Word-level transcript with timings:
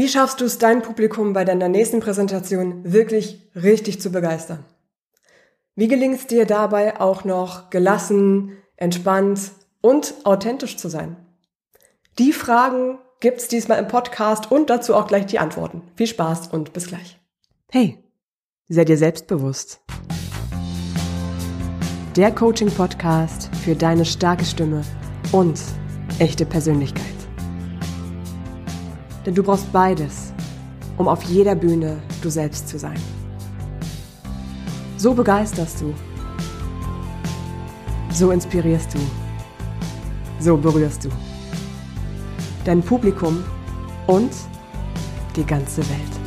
Wie 0.00 0.08
schaffst 0.08 0.40
du 0.40 0.46
es, 0.46 0.56
dein 0.56 0.80
Publikum 0.80 1.34
bei 1.34 1.44
deiner 1.44 1.68
nächsten 1.68 2.00
Präsentation 2.00 2.90
wirklich 2.90 3.50
richtig 3.54 4.00
zu 4.00 4.10
begeistern? 4.10 4.64
Wie 5.76 5.88
gelingt 5.88 6.20
es 6.20 6.26
dir 6.26 6.46
dabei 6.46 6.98
auch 6.98 7.24
noch 7.24 7.68
gelassen, 7.68 8.56
entspannt 8.76 9.52
und 9.82 10.14
authentisch 10.24 10.78
zu 10.78 10.88
sein? 10.88 11.18
Die 12.18 12.32
Fragen 12.32 12.98
gibt's 13.20 13.48
diesmal 13.48 13.78
im 13.78 13.88
Podcast 13.88 14.50
und 14.50 14.70
dazu 14.70 14.94
auch 14.94 15.06
gleich 15.06 15.26
die 15.26 15.38
Antworten. 15.38 15.82
Viel 15.96 16.06
Spaß 16.06 16.48
und 16.48 16.72
bis 16.72 16.86
gleich. 16.86 17.20
Hey, 17.70 18.02
sei 18.70 18.86
dir 18.86 18.96
selbstbewusst. 18.96 19.82
Der 22.16 22.34
Coaching-Podcast 22.34 23.54
für 23.62 23.74
deine 23.74 24.06
starke 24.06 24.46
Stimme 24.46 24.80
und 25.30 25.60
echte 26.18 26.46
Persönlichkeit. 26.46 27.19
Denn 29.26 29.34
du 29.34 29.42
brauchst 29.42 29.70
beides, 29.72 30.32
um 30.96 31.06
auf 31.06 31.22
jeder 31.24 31.54
Bühne 31.54 31.98
du 32.22 32.30
selbst 32.30 32.68
zu 32.68 32.78
sein. 32.78 32.98
So 34.96 35.14
begeisterst 35.14 35.80
du. 35.80 35.94
So 38.12 38.30
inspirierst 38.30 38.94
du. 38.94 38.98
So 40.40 40.56
berührst 40.56 41.04
du. 41.04 41.08
Dein 42.64 42.82
Publikum 42.82 43.44
und 44.06 44.30
die 45.36 45.44
ganze 45.44 45.82
Welt. 45.88 46.20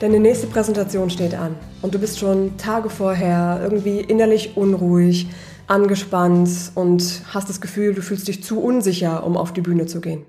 Deine 0.00 0.18
nächste 0.18 0.46
Präsentation 0.46 1.10
steht 1.10 1.34
an 1.34 1.56
und 1.82 1.94
du 1.94 1.98
bist 1.98 2.18
schon 2.18 2.56
Tage 2.56 2.88
vorher 2.88 3.60
irgendwie 3.62 4.00
innerlich 4.00 4.56
unruhig, 4.56 5.28
angespannt 5.70 6.72
und 6.74 7.22
hast 7.32 7.48
das 7.48 7.60
Gefühl, 7.60 7.94
du 7.94 8.02
fühlst 8.02 8.28
dich 8.28 8.42
zu 8.42 8.60
unsicher, 8.60 9.24
um 9.24 9.36
auf 9.36 9.52
die 9.52 9.60
Bühne 9.60 9.86
zu 9.86 10.00
gehen. 10.00 10.26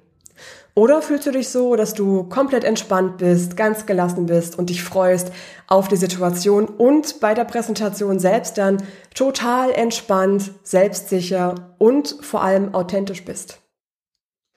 Oder 0.73 1.01
fühlst 1.01 1.27
du 1.27 1.31
dich 1.31 1.49
so, 1.49 1.75
dass 1.75 1.93
du 1.93 2.23
komplett 2.23 2.63
entspannt 2.63 3.17
bist, 3.17 3.57
ganz 3.57 3.85
gelassen 3.85 4.27
bist 4.27 4.57
und 4.57 4.69
dich 4.69 4.83
freust 4.83 5.31
auf 5.67 5.89
die 5.89 5.97
Situation 5.97 6.65
und 6.65 7.19
bei 7.19 7.33
der 7.33 7.43
Präsentation 7.43 8.19
selbst 8.19 8.57
dann 8.57 8.81
total 9.13 9.71
entspannt, 9.71 10.51
selbstsicher 10.63 11.75
und 11.77 12.15
vor 12.21 12.41
allem 12.41 12.73
authentisch 12.73 13.25
bist? 13.25 13.59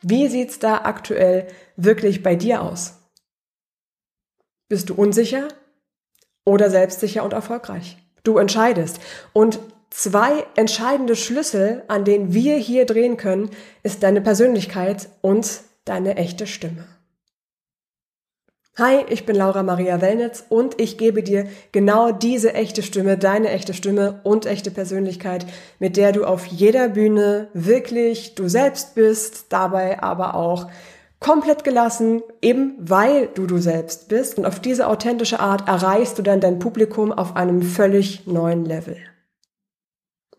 Wie 0.03 0.29
sieht's 0.29 0.61
da 0.61 0.83
aktuell 0.85 1.49
wirklich 1.77 2.23
bei 2.23 2.37
dir 2.37 2.63
aus? 2.63 2.95
Bist 4.69 4.91
du 4.91 4.95
unsicher 4.95 5.49
oder 6.45 6.71
selbstsicher 6.71 7.25
und 7.25 7.33
erfolgreich? 7.33 7.99
Du 8.23 8.39
entscheidest. 8.39 9.01
Und 9.33 9.59
zwei 9.95 10.45
entscheidende 10.57 11.15
Schlüssel, 11.15 11.85
an 11.87 12.05
denen 12.05 12.35
wir 12.35 12.57
hier 12.57 12.85
drehen 12.85 13.17
können, 13.17 13.51
ist 13.85 14.03
deine 14.03 14.21
Persönlichkeit 14.21 15.09
und 15.21 15.61
deine 15.85 16.17
echte 16.17 16.47
Stimme. 16.47 16.85
Hi, 18.77 19.05
ich 19.09 19.25
bin 19.25 19.37
Laura 19.37 19.63
Maria 19.63 20.01
Wellnitz 20.01 20.45
und 20.49 20.81
ich 20.81 20.99
gebe 20.99 21.23
dir 21.23 21.47
genau 21.71 22.11
diese 22.11 22.55
echte 22.55 22.83
Stimme, 22.83 23.17
deine 23.17 23.51
echte 23.51 23.73
Stimme 23.73 24.21
und 24.25 24.47
echte 24.47 24.73
Persönlichkeit, 24.73 25.47
mit 25.79 25.97
der 25.97 26.11
du 26.11 26.25
auf 26.25 26.47
jeder 26.47 26.89
Bühne 26.89 27.47
wirklich 27.55 28.35
du 28.35 28.49
selbst 28.49 28.97
bist, 28.97 29.47
dabei 29.51 30.03
aber 30.03 30.35
auch 30.35 30.67
komplett 31.21 31.63
gelassen, 31.63 32.21
eben 32.43 32.75
weil 32.81 33.29
du 33.29 33.47
du 33.47 33.59
selbst 33.59 34.09
bist 34.09 34.39
und 34.39 34.45
auf 34.45 34.59
diese 34.59 34.89
authentische 34.89 35.39
Art 35.39 35.69
erreichst 35.69 36.19
du 36.19 36.23
dann 36.23 36.41
dein 36.41 36.59
Publikum 36.59 37.13
auf 37.13 37.37
einem 37.37 37.63
völlig 37.63 38.27
neuen 38.27 38.65
Level. 38.65 38.97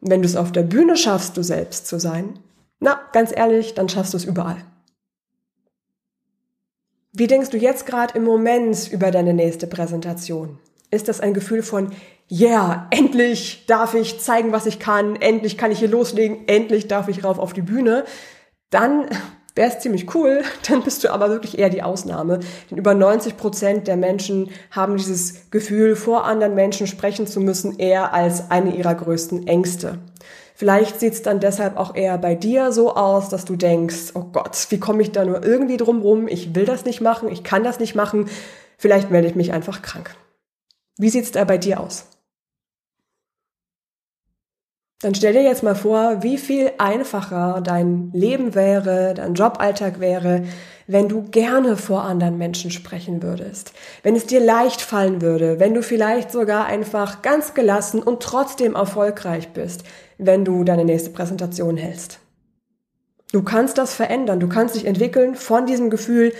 Wenn 0.02 0.22
du 0.22 0.28
es 0.28 0.36
auf 0.36 0.52
der 0.52 0.64
Bühne 0.64 0.98
schaffst, 0.98 1.38
du 1.38 1.44
selbst 1.44 1.88
zu 1.88 2.00
sein, 2.00 2.40
na, 2.80 3.00
ganz 3.14 3.32
ehrlich, 3.36 3.74
dann 3.74 3.90
schaffst 3.90 4.14
du 4.14 4.18
es 4.18 4.26
überall. 4.26 4.58
Wie 7.14 7.28
denkst 7.28 7.50
du 7.50 7.58
jetzt 7.58 7.86
gerade 7.86 8.18
im 8.18 8.26
Moment 8.26 8.92
über 8.92 9.10
deine 9.10 9.34
nächste 9.34 9.68
Präsentation? 9.68 10.60
Ist 10.92 11.08
das 11.08 11.22
ein 11.22 11.34
Gefühl 11.34 11.64
von, 11.64 11.94
yeah, 12.30 12.88
endlich 12.92 13.66
darf 13.68 13.94
ich 13.94 14.20
zeigen, 14.20 14.52
was 14.52 14.66
ich 14.66 14.80
kann, 14.80 15.16
endlich 15.16 15.58
kann 15.58 15.72
ich 15.72 15.80
hier 15.80 15.88
loslegen, 15.88 16.48
endlich 16.48 16.88
darf 16.88 17.08
ich 17.08 17.24
rauf 17.24 17.40
auf 17.40 17.54
die 17.54 17.62
Bühne? 17.62 18.04
Dann 18.70 19.08
wäre 19.56 19.70
es 19.70 19.80
ziemlich 19.80 20.14
cool, 20.14 20.44
dann 20.70 20.84
bist 20.84 21.04
du 21.04 21.12
aber 21.12 21.30
wirklich 21.30 21.58
eher 21.58 21.70
die 21.70 21.84
Ausnahme. 21.84 22.40
Denn 22.70 22.78
über 22.78 22.94
90 22.94 23.38
Prozent 23.38 23.88
der 23.88 23.98
Menschen 23.98 24.52
haben 24.72 24.98
dieses 24.98 25.50
Gefühl, 25.50 25.96
vor 25.96 26.26
anderen 26.26 26.56
Menschen 26.56 26.88
sprechen 26.88 27.26
zu 27.26 27.40
müssen, 27.40 27.80
eher 27.80 28.14
als 28.14 28.52
eine 28.52 28.76
ihrer 28.76 28.96
größten 28.96 29.48
Ängste. 29.48 30.00
Vielleicht 30.58 31.02
sieht's 31.02 31.22
dann 31.22 31.42
deshalb 31.42 31.76
auch 31.76 31.96
eher 31.96 32.18
bei 32.18 32.34
dir 32.34 32.72
so 32.72 32.96
aus, 32.96 33.28
dass 33.28 33.44
du 33.44 33.58
denkst, 33.58 34.12
oh 34.14 34.24
Gott, 34.32 34.68
wie 34.70 34.80
komme 34.80 35.02
ich 35.02 35.12
da 35.12 35.26
nur 35.26 35.44
irgendwie 35.44 35.76
drum 35.76 36.02
rum? 36.02 36.30
Ich 36.30 36.56
will 36.56 36.64
das 36.64 36.86
nicht 36.86 37.02
machen, 37.02 37.30
ich 37.30 37.44
kann 37.44 37.64
das 37.64 37.80
nicht 37.80 37.96
machen. 37.96 38.30
Vielleicht 38.78 39.12
melde 39.12 39.28
ich 39.28 39.36
mich 39.36 39.52
einfach 39.52 39.82
krank. 39.82 40.16
Wie 40.98 41.10
sieht's 41.10 41.32
da 41.32 41.44
bei 41.44 41.58
dir 41.58 41.82
aus? 41.82 42.06
Dann 45.02 45.14
stell 45.14 45.34
dir 45.34 45.44
jetzt 45.44 45.62
mal 45.62 45.76
vor, 45.76 46.24
wie 46.24 46.38
viel 46.38 46.72
einfacher 46.78 47.62
dein 47.62 48.12
Leben 48.14 48.56
wäre, 48.56 49.14
dein 49.14 49.34
Joballtag 49.34 50.00
wäre, 50.00 50.44
wenn 50.88 51.10
du 51.10 51.24
gerne 51.24 51.76
vor 51.76 52.04
anderen 52.04 52.38
Menschen 52.38 52.72
sprechen 52.72 53.22
würdest, 53.22 53.74
wenn 54.04 54.16
es 54.16 54.26
dir 54.26 54.40
leicht 54.40 54.82
fallen 54.82 55.22
würde, 55.22 55.60
wenn 55.60 55.74
du 55.74 55.84
vielleicht 55.84 56.32
sogar 56.32 56.66
einfach 56.66 57.22
ganz 57.22 57.54
gelassen 57.54 58.02
und 58.02 58.24
trotzdem 58.24 58.76
erfolgreich 58.76 59.50
bist, 59.50 59.84
wenn 60.18 60.46
du 60.46 60.64
deine 60.64 60.86
nächste 60.86 61.10
Präsentation 61.10 61.76
hältst. 61.76 62.20
Du 63.32 63.44
kannst 63.44 63.78
das 63.78 63.94
verändern, 63.94 64.40
du 64.40 64.48
kannst 64.48 64.76
dich 64.76 64.86
entwickeln 64.86 65.36
von 65.36 65.66
diesem 65.66 65.90
Gefühl, 65.90 66.34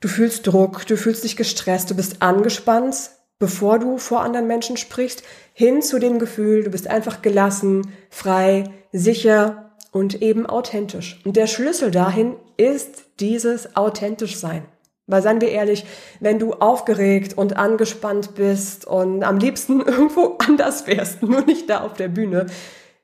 du 0.00 0.08
fühlst 0.08 0.46
Druck, 0.46 0.86
du 0.86 0.98
fühlst 0.98 1.24
dich 1.24 1.36
gestresst, 1.36 1.90
du 1.90 1.94
bist 1.94 2.20
angespannt, 2.20 3.10
bevor 3.42 3.80
du 3.80 3.98
vor 3.98 4.20
anderen 4.22 4.46
Menschen 4.46 4.76
sprichst, 4.76 5.24
hin 5.52 5.82
zu 5.82 5.98
dem 5.98 6.20
Gefühl, 6.20 6.62
du 6.62 6.70
bist 6.70 6.86
einfach 6.86 7.22
gelassen, 7.22 7.92
frei, 8.08 8.70
sicher 8.92 9.72
und 9.90 10.22
eben 10.22 10.46
authentisch. 10.46 11.20
Und 11.24 11.36
der 11.36 11.48
Schlüssel 11.48 11.90
dahin 11.90 12.36
ist 12.56 13.02
dieses 13.18 13.74
authentisch 13.74 14.36
sein. 14.36 14.64
Weil 15.08 15.22
seien 15.22 15.40
wir 15.40 15.48
ehrlich, 15.48 15.84
wenn 16.20 16.38
du 16.38 16.52
aufgeregt 16.52 17.36
und 17.36 17.56
angespannt 17.56 18.36
bist 18.36 18.86
und 18.86 19.24
am 19.24 19.38
liebsten 19.38 19.80
irgendwo 19.84 20.36
anders 20.38 20.86
wärst, 20.86 21.24
nur 21.24 21.40
nicht 21.40 21.68
da 21.68 21.80
auf 21.80 21.94
der 21.94 22.06
Bühne, 22.06 22.46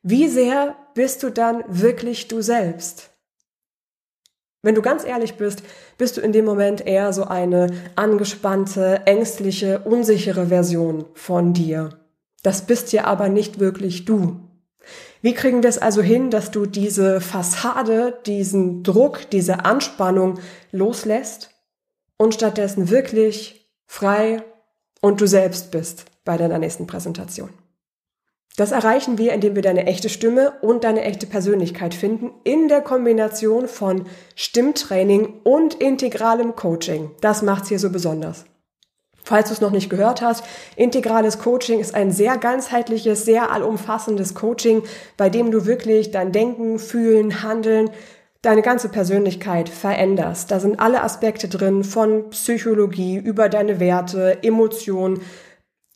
wie 0.05 0.29
sehr 0.29 0.77
bist 0.95 1.25
du 1.25 1.31
dann 1.31 1.65
wirklich 1.67 2.29
du 2.29 2.43
selbst? 2.43 3.11
Wenn 4.63 4.75
du 4.75 4.83
ganz 4.83 5.05
ehrlich 5.05 5.35
bist, 5.35 5.63
bist 5.99 6.17
du 6.17 6.21
in 6.21 6.33
dem 6.33 6.45
Moment 6.45 6.85
eher 6.85 7.13
so 7.13 7.25
eine 7.25 7.69
angespannte, 7.95 9.03
ängstliche, 9.07 9.81
unsichere 9.85 10.47
Version 10.47 11.05
von 11.15 11.53
dir. 11.53 11.91
Das 12.43 12.63
bist 12.63 12.93
ja 12.93 13.05
aber 13.05 13.29
nicht 13.29 13.61
wirklich 13.61 14.05
du. 14.05 14.41
Wie 15.21 15.35
kriegen 15.35 15.63
wir 15.63 15.71
es 15.71 15.79
also 15.79 16.03
hin, 16.03 16.31
dass 16.31 16.51
du 16.51 16.67
diese 16.67 17.21
Fassade, 17.21 18.19
diesen 18.27 18.83
Druck, 18.83 19.31
diese 19.31 19.65
Anspannung 19.65 20.39
loslässt 20.71 21.51
und 22.17 22.35
stattdessen 22.35 22.91
wirklich 22.91 23.69
frei 23.87 24.43
und 25.01 25.21
du 25.21 25.27
selbst 25.27 25.71
bist 25.71 26.07
bei 26.25 26.37
deiner 26.37 26.59
nächsten 26.59 26.87
Präsentation? 26.87 27.51
Das 28.59 28.73
erreichen 28.73 29.19
wir, 29.19 29.35
indem 29.35 29.55
wir 29.55 29.63
deine 29.63 29.87
echte 29.87 30.09
Stimme 30.09 30.53
und 30.63 30.83
deine 30.83 31.03
echte 31.03 31.29
Persönlichkeit 31.29 31.95
finden 31.95 32.33
in 32.43 32.67
der 32.67 32.81
Kombination 32.81 33.69
von 33.69 34.07
Stimmtraining 34.35 35.33
und 35.45 35.75
integralem 35.75 36.57
Coaching. 36.57 37.13
Das 37.21 37.43
macht's 37.43 37.69
hier 37.69 37.79
so 37.79 37.91
besonders. 37.91 38.47
Falls 39.23 39.47
du 39.47 39.55
es 39.55 39.61
noch 39.61 39.71
nicht 39.71 39.91
gehört 39.91 40.23
hast, 40.23 40.43
integrales 40.75 41.39
Coaching 41.39 41.79
ist 41.79 41.95
ein 41.95 42.11
sehr 42.11 42.37
ganzheitliches, 42.37 43.25
sehr 43.25 43.53
allumfassendes 43.53 44.35
Coaching, 44.35 44.83
bei 45.17 45.31
dem 45.31 45.53
du 45.53 45.65
wirklich 45.65 46.11
dein 46.11 46.33
Denken, 46.33 46.81
Fühlen, 46.81 47.45
Handeln, 47.45 47.91
deine 48.43 48.63
ganze 48.63 48.89
Persönlichkeit 48.89 49.69
veränderst. 49.69 50.51
Da 50.51 50.59
sind 50.59 50.81
alle 50.81 51.05
Aspekte 51.05 51.47
drin, 51.47 51.85
von 51.85 52.31
Psychologie 52.31 53.19
über 53.19 53.49
deine 53.49 53.79
Werte, 53.79 54.43
Emotionen, 54.43 55.21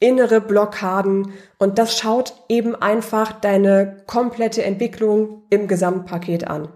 innere 0.03 0.41
Blockaden 0.41 1.33
und 1.59 1.79
das 1.79 1.97
schaut 1.97 2.35
eben 2.49 2.75
einfach 2.75 3.33
deine 3.33 4.03
komplette 4.07 4.63
Entwicklung 4.65 5.45
im 5.49 5.69
Gesamtpaket 5.69 6.49
an. 6.49 6.69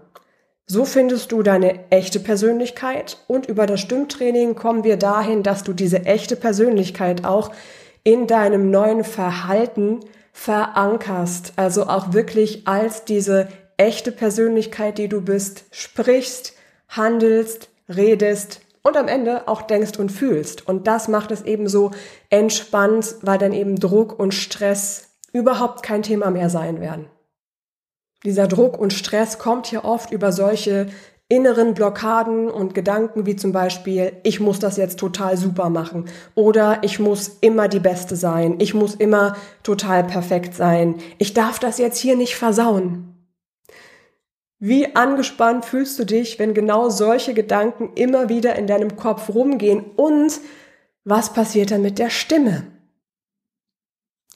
So 0.65 0.85
findest 0.85 1.31
du 1.31 1.43
deine 1.43 1.91
echte 1.91 2.19
Persönlichkeit 2.19 3.17
und 3.27 3.45
über 3.47 3.65
das 3.65 3.81
Stimmtraining 3.81 4.55
kommen 4.55 4.83
wir 4.83 4.97
dahin, 4.97 5.43
dass 5.43 5.63
du 5.63 5.73
diese 5.73 6.05
echte 6.05 6.35
Persönlichkeit 6.35 7.25
auch 7.25 7.51
in 8.03 8.27
deinem 8.27 8.71
neuen 8.71 9.03
Verhalten 9.03 9.99
verankerst, 10.31 11.53
also 11.57 11.87
auch 11.87 12.13
wirklich 12.13 12.67
als 12.67 13.03
diese 13.03 13.49
echte 13.75 14.11
Persönlichkeit, 14.11 14.97
die 14.97 15.09
du 15.09 15.21
bist, 15.21 15.65
sprichst, 15.71 16.53
handelst, 16.87 17.69
redest, 17.89 18.61
und 18.87 18.97
am 18.97 19.07
Ende 19.07 19.47
auch 19.47 19.61
denkst 19.61 19.99
und 19.99 20.11
fühlst. 20.11 20.67
Und 20.67 20.87
das 20.87 21.07
macht 21.07 21.31
es 21.31 21.43
eben 21.43 21.67
so 21.67 21.91
entspannt, 22.29 23.15
weil 23.21 23.37
dann 23.37 23.53
eben 23.53 23.75
Druck 23.75 24.17
und 24.17 24.33
Stress 24.33 25.09
überhaupt 25.33 25.83
kein 25.83 26.03
Thema 26.03 26.31
mehr 26.31 26.49
sein 26.49 26.79
werden. 26.79 27.07
Dieser 28.23 28.47
Druck 28.47 28.79
und 28.79 28.93
Stress 28.93 29.37
kommt 29.37 29.67
hier 29.67 29.85
oft 29.85 30.11
über 30.11 30.31
solche 30.31 30.87
inneren 31.29 31.73
Blockaden 31.73 32.49
und 32.49 32.73
Gedanken 32.73 33.25
wie 33.25 33.35
zum 33.35 33.51
Beispiel, 33.51 34.13
ich 34.23 34.39
muss 34.39 34.59
das 34.59 34.77
jetzt 34.77 34.97
total 34.97 35.35
super 35.35 35.69
machen 35.69 36.05
oder 36.35 36.79
ich 36.83 36.99
muss 36.99 37.37
immer 37.41 37.67
die 37.67 37.81
Beste 37.81 38.15
sein, 38.15 38.55
ich 38.59 38.73
muss 38.73 38.95
immer 38.95 39.35
total 39.61 40.05
perfekt 40.05 40.55
sein, 40.55 40.95
ich 41.17 41.33
darf 41.33 41.59
das 41.59 41.79
jetzt 41.79 41.97
hier 41.97 42.15
nicht 42.15 42.35
versauen. 42.37 43.16
Wie 44.59 44.95
angespannt 44.95 45.65
fühlst 45.65 45.99
du 45.99 46.03
dich, 46.03 46.39
wenn 46.39 46.53
genau 46.53 46.89
solche 46.89 47.33
Gedanken 47.33 47.91
immer 47.93 48.27
wieder 48.27 48.55
in 48.55 48.65
deinem 48.65 48.95
Kopf 48.95 49.29
rumgehen 49.29 49.85
und 49.95 50.39
was 51.03 51.31
passiert 51.31 51.71
dann 51.71 51.83
mit 51.83 51.99
der 51.99 52.09
Stimme? 52.09 52.63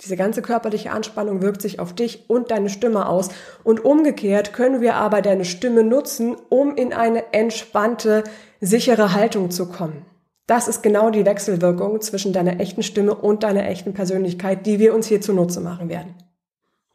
Diese 0.02 0.16
ganze 0.16 0.42
körperliche 0.42 0.92
Anspannung 0.92 1.42
wirkt 1.42 1.62
sich 1.62 1.80
auf 1.80 1.94
dich 1.94 2.30
und 2.30 2.50
deine 2.50 2.70
Stimme 2.70 3.08
aus. 3.08 3.30
Und 3.64 3.86
umgekehrt 3.86 4.54
können 4.54 4.82
wir 4.82 4.96
aber 4.96 5.22
deine 5.22 5.46
Stimme 5.46 5.84
nutzen, 5.84 6.36
um 6.50 6.76
in 6.76 6.92
eine 6.92 7.34
entspannte, 7.34 8.24
sichere 8.60 9.14
Haltung 9.14 9.52
zu 9.52 9.70
kommen. 9.70 10.06
Das 10.48 10.68
ist 10.68 10.82
genau 10.82 11.12
die 11.12 11.26
Wechselwirkung 11.26 12.02
zwischen 12.02 12.34
deiner 12.34 12.60
echten 12.60 12.84
Stimme 12.84 13.14
und 13.14 13.44
deiner 13.44 13.68
echten 13.68 13.94
Persönlichkeit, 13.94 14.66
die 14.66 14.80
wir 14.80 14.96
uns 14.96 15.08
hier 15.08 15.22
zunutze 15.22 15.62
machen 15.62 15.88
werden. 15.88 16.16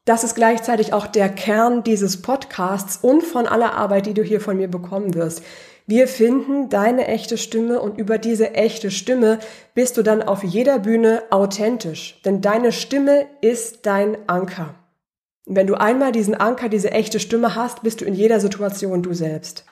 Das 0.07 0.23
ist 0.23 0.37
gleichzeitig 0.37 0.93
auch 0.93 1.09
der 1.09 1.29
Kern 1.29 1.83
dieses 1.83 2.23
Podcasts 2.23 2.97
und 3.03 3.25
von 3.25 3.49
aller 3.49 3.75
Arbeit, 3.75 4.07
die 4.07 4.15
du 4.15 4.23
hier 4.23 4.41
von 4.41 4.57
mir 4.57 4.69
bekommen 4.69 5.15
wirst. 5.15 5.43
Wir 5.89 6.07
finden 6.07 6.69
deine 6.69 7.09
echte 7.09 7.37
Stimme 7.37 7.81
und 7.81 7.99
über 7.99 8.17
diese 8.17 8.55
echte 8.55 8.93
Stimme 8.93 9.41
bist 9.75 9.97
du 9.97 10.03
dann 10.03 10.23
auf 10.23 10.45
jeder 10.45 10.79
Bühne 10.79 11.25
authentisch. 11.31 12.21
Denn 12.25 12.41
deine 12.41 12.71
Stimme 12.71 13.27
ist 13.41 13.85
dein 13.85 14.17
Anker. 14.29 14.77
wenn 15.45 15.67
du 15.67 15.75
einmal 15.75 16.13
diesen 16.13 16.37
Anker, 16.37 16.69
diese 16.69 16.93
echte 16.93 17.19
Stimme 17.19 17.57
hast, 17.57 17.83
bist 17.83 18.01
du 18.01 18.05
in 18.05 18.15
jeder 18.15 18.39
Situation 18.39 19.03
du 19.03 19.13
selbst. 19.13 19.65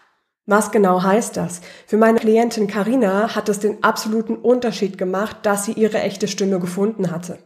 Was 0.46 0.72
genau 0.72 1.02
heißt 1.02 1.36
das? 1.36 1.60
Für 1.86 1.96
meine 1.96 2.18
Klientin 2.18 2.66
Karina 2.66 3.36
hat 3.36 3.48
es 3.48 3.60
den 3.60 3.84
absoluten 3.84 4.36
Unterschied 4.36 4.98
gemacht, 4.98 5.38
dass 5.42 5.64
sie 5.64 5.72
ihre 5.72 6.00
echte 6.00 6.26
Stimme 6.26 6.58
gefunden 6.58 7.12
hatte. 7.12 7.38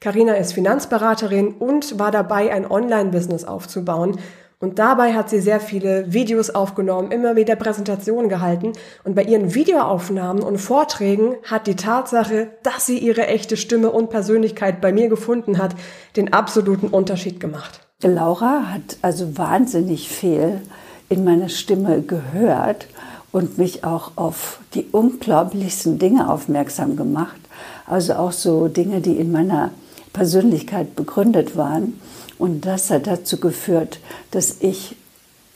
Karina 0.00 0.34
ist 0.34 0.52
Finanzberaterin 0.52 1.54
und 1.54 1.98
war 1.98 2.10
dabei, 2.10 2.52
ein 2.52 2.70
Online-Business 2.70 3.44
aufzubauen 3.44 4.18
und 4.60 4.80
dabei 4.80 5.14
hat 5.14 5.30
sie 5.30 5.40
sehr 5.40 5.60
viele 5.60 6.12
Videos 6.12 6.50
aufgenommen, 6.50 7.12
immer 7.12 7.36
wieder 7.36 7.54
Präsentationen 7.54 8.28
gehalten. 8.28 8.72
Und 9.04 9.14
bei 9.14 9.22
ihren 9.22 9.54
Videoaufnahmen 9.54 10.42
und 10.42 10.58
Vorträgen 10.58 11.36
hat 11.44 11.68
die 11.68 11.76
Tatsache, 11.76 12.48
dass 12.64 12.84
sie 12.84 12.98
ihre 12.98 13.28
echte 13.28 13.56
Stimme 13.56 13.90
und 13.90 14.10
Persönlichkeit 14.10 14.80
bei 14.80 14.92
mir 14.92 15.08
gefunden 15.08 15.58
hat, 15.58 15.76
den 16.16 16.32
absoluten 16.32 16.88
Unterschied 16.88 17.38
gemacht. 17.38 17.80
Laura 18.02 18.72
hat 18.72 18.98
also 19.02 19.38
wahnsinnig 19.38 20.08
viel 20.08 20.60
in 21.08 21.22
meiner 21.22 21.48
Stimme 21.48 22.02
gehört 22.02 22.88
und 23.30 23.58
mich 23.58 23.84
auch 23.84 24.12
auf 24.16 24.58
die 24.74 24.86
unglaublichsten 24.90 26.00
Dinge 26.00 26.28
aufmerksam 26.28 26.96
gemacht. 26.96 27.38
Also 27.86 28.14
auch 28.14 28.32
so 28.32 28.66
Dinge, 28.66 29.00
die 29.00 29.18
in 29.18 29.30
meiner 29.30 29.70
Persönlichkeit 30.12 30.96
begründet 30.96 31.56
waren. 31.56 32.00
Und 32.38 32.66
das 32.66 32.90
hat 32.90 33.06
dazu 33.06 33.38
geführt, 33.38 34.00
dass 34.30 34.56
ich 34.60 34.96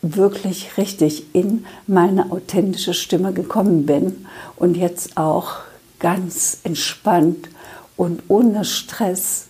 wirklich 0.02 0.76
richtig 0.76 1.34
in 1.34 1.64
meine 1.86 2.32
authentische 2.32 2.92
Stimme 2.92 3.32
gekommen 3.32 3.86
bin 3.86 4.26
und 4.56 4.76
jetzt 4.76 5.16
auch 5.16 5.58
ganz 6.00 6.58
entspannt 6.64 7.48
und 7.96 8.24
ohne 8.28 8.64
Stress 8.64 9.46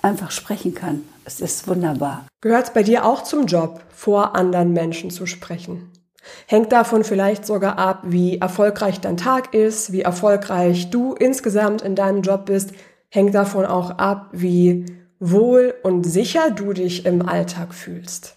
einfach 0.00 0.30
sprechen 0.30 0.74
kann. 0.74 1.02
Es 1.26 1.40
ist 1.40 1.68
wunderbar. 1.68 2.26
Gehört 2.40 2.68
es 2.68 2.72
bei 2.72 2.82
dir 2.82 3.04
auch 3.04 3.22
zum 3.22 3.46
Job, 3.46 3.82
vor 3.94 4.34
anderen 4.34 4.72
Menschen 4.72 5.10
zu 5.10 5.26
sprechen? 5.26 5.90
Hängt 6.46 6.72
davon 6.72 7.04
vielleicht 7.04 7.46
sogar 7.46 7.78
ab, 7.78 8.02
wie 8.04 8.38
erfolgreich 8.38 9.00
dein 9.00 9.16
Tag 9.16 9.54
ist, 9.54 9.92
wie 9.92 10.02
erfolgreich 10.02 10.90
du 10.90 11.14
insgesamt 11.14 11.82
in 11.82 11.94
deinem 11.94 12.22
Job 12.22 12.46
bist. 12.46 12.70
Hängt 13.14 13.36
davon 13.36 13.64
auch 13.64 13.90
ab, 13.90 14.30
wie 14.32 14.86
wohl 15.20 15.72
und 15.84 16.02
sicher 16.02 16.50
du 16.50 16.72
dich 16.72 17.06
im 17.06 17.22
Alltag 17.28 17.72
fühlst. 17.72 18.34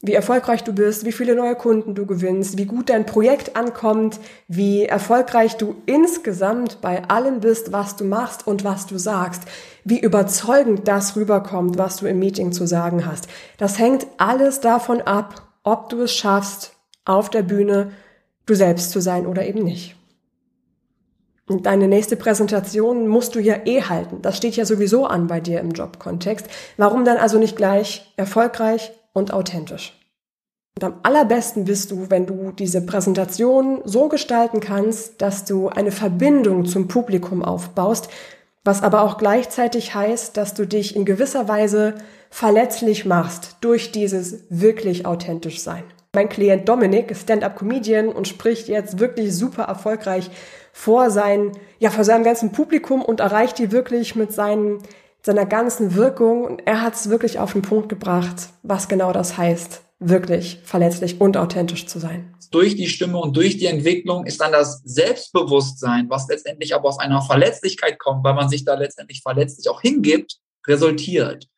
Wie 0.00 0.14
erfolgreich 0.14 0.62
du 0.62 0.72
bist, 0.72 1.04
wie 1.04 1.10
viele 1.10 1.34
neue 1.34 1.56
Kunden 1.56 1.96
du 1.96 2.06
gewinnst, 2.06 2.56
wie 2.56 2.66
gut 2.66 2.88
dein 2.88 3.04
Projekt 3.04 3.56
ankommt, 3.56 4.20
wie 4.46 4.84
erfolgreich 4.84 5.56
du 5.56 5.74
insgesamt 5.86 6.80
bei 6.80 7.02
allem 7.08 7.40
bist, 7.40 7.72
was 7.72 7.96
du 7.96 8.04
machst 8.04 8.46
und 8.46 8.62
was 8.62 8.86
du 8.86 8.96
sagst, 8.96 9.42
wie 9.82 9.98
überzeugend 9.98 10.86
das 10.86 11.16
rüberkommt, 11.16 11.78
was 11.78 11.96
du 11.96 12.06
im 12.06 12.20
Meeting 12.20 12.52
zu 12.52 12.64
sagen 12.68 13.04
hast. 13.04 13.26
Das 13.56 13.80
hängt 13.80 14.06
alles 14.18 14.60
davon 14.60 15.02
ab, 15.02 15.48
ob 15.64 15.88
du 15.88 16.02
es 16.02 16.12
schaffst, 16.12 16.76
auf 17.04 17.28
der 17.28 17.42
Bühne 17.42 17.90
du 18.46 18.54
selbst 18.54 18.92
zu 18.92 19.00
sein 19.00 19.26
oder 19.26 19.44
eben 19.46 19.64
nicht. 19.64 19.97
Deine 21.48 21.88
nächste 21.88 22.16
Präsentation 22.16 23.08
musst 23.08 23.34
du 23.34 23.40
ja 23.40 23.56
eh 23.64 23.82
halten. 23.82 24.20
Das 24.20 24.36
steht 24.36 24.56
ja 24.56 24.66
sowieso 24.66 25.06
an 25.06 25.28
bei 25.28 25.40
dir 25.40 25.60
im 25.60 25.70
Jobkontext. 25.70 26.46
Warum 26.76 27.04
dann 27.06 27.16
also 27.16 27.38
nicht 27.38 27.56
gleich 27.56 28.12
erfolgreich 28.16 28.92
und 29.14 29.32
authentisch? 29.32 29.94
Und 30.76 30.84
am 30.84 31.00
allerbesten 31.02 31.64
bist 31.64 31.90
du, 31.90 32.10
wenn 32.10 32.26
du 32.26 32.52
diese 32.52 32.84
Präsentation 32.84 33.80
so 33.84 34.08
gestalten 34.08 34.60
kannst, 34.60 35.20
dass 35.22 35.44
du 35.44 35.68
eine 35.68 35.90
Verbindung 35.90 36.66
zum 36.66 36.86
Publikum 36.86 37.42
aufbaust, 37.42 38.08
was 38.62 38.82
aber 38.82 39.02
auch 39.02 39.16
gleichzeitig 39.16 39.94
heißt, 39.94 40.36
dass 40.36 40.54
du 40.54 40.66
dich 40.66 40.94
in 40.94 41.04
gewisser 41.04 41.48
Weise 41.48 41.94
verletzlich 42.30 43.06
machst 43.06 43.56
durch 43.62 43.90
dieses 43.90 44.44
wirklich 44.50 45.06
authentisch 45.06 45.62
sein. 45.62 45.82
Mein 46.14 46.28
Klient 46.28 46.68
Dominik 46.68 47.10
ist 47.10 47.22
Stand-up-Comedian 47.22 48.08
und 48.08 48.28
spricht 48.28 48.68
jetzt 48.68 48.98
wirklich 48.98 49.34
super 49.34 49.64
erfolgreich 49.64 50.30
vor 50.78 51.10
sein, 51.10 51.58
ja, 51.80 51.90
vor 51.90 52.04
seinem 52.04 52.22
ganzen 52.22 52.52
Publikum 52.52 53.02
und 53.02 53.18
erreicht 53.18 53.58
die 53.58 53.72
wirklich 53.72 54.14
mit 54.14 54.32
seinen, 54.32 54.78
seiner 55.22 55.44
ganzen 55.44 55.96
Wirkung. 55.96 56.44
Und 56.44 56.62
er 56.66 56.82
hat 56.82 56.94
es 56.94 57.10
wirklich 57.10 57.40
auf 57.40 57.52
den 57.52 57.62
Punkt 57.62 57.88
gebracht, 57.88 58.50
was 58.62 58.86
genau 58.86 59.12
das 59.12 59.36
heißt, 59.36 59.82
wirklich 59.98 60.60
verletzlich 60.62 61.20
und 61.20 61.36
authentisch 61.36 61.86
zu 61.86 61.98
sein. 61.98 62.32
Durch 62.52 62.76
die 62.76 62.86
Stimme 62.86 63.18
und 63.18 63.36
durch 63.36 63.58
die 63.58 63.66
Entwicklung 63.66 64.24
ist 64.24 64.40
dann 64.40 64.52
das 64.52 64.80
Selbstbewusstsein, 64.84 66.08
was 66.10 66.28
letztendlich 66.28 66.76
aber 66.76 66.88
aus 66.88 67.00
einer 67.00 67.22
Verletzlichkeit 67.22 67.98
kommt, 67.98 68.22
weil 68.22 68.34
man 68.34 68.48
sich 68.48 68.64
da 68.64 68.74
letztendlich 68.74 69.20
verletzlich 69.20 69.68
auch 69.68 69.80
hingibt, 69.80 70.36
resultiert. 70.64 71.48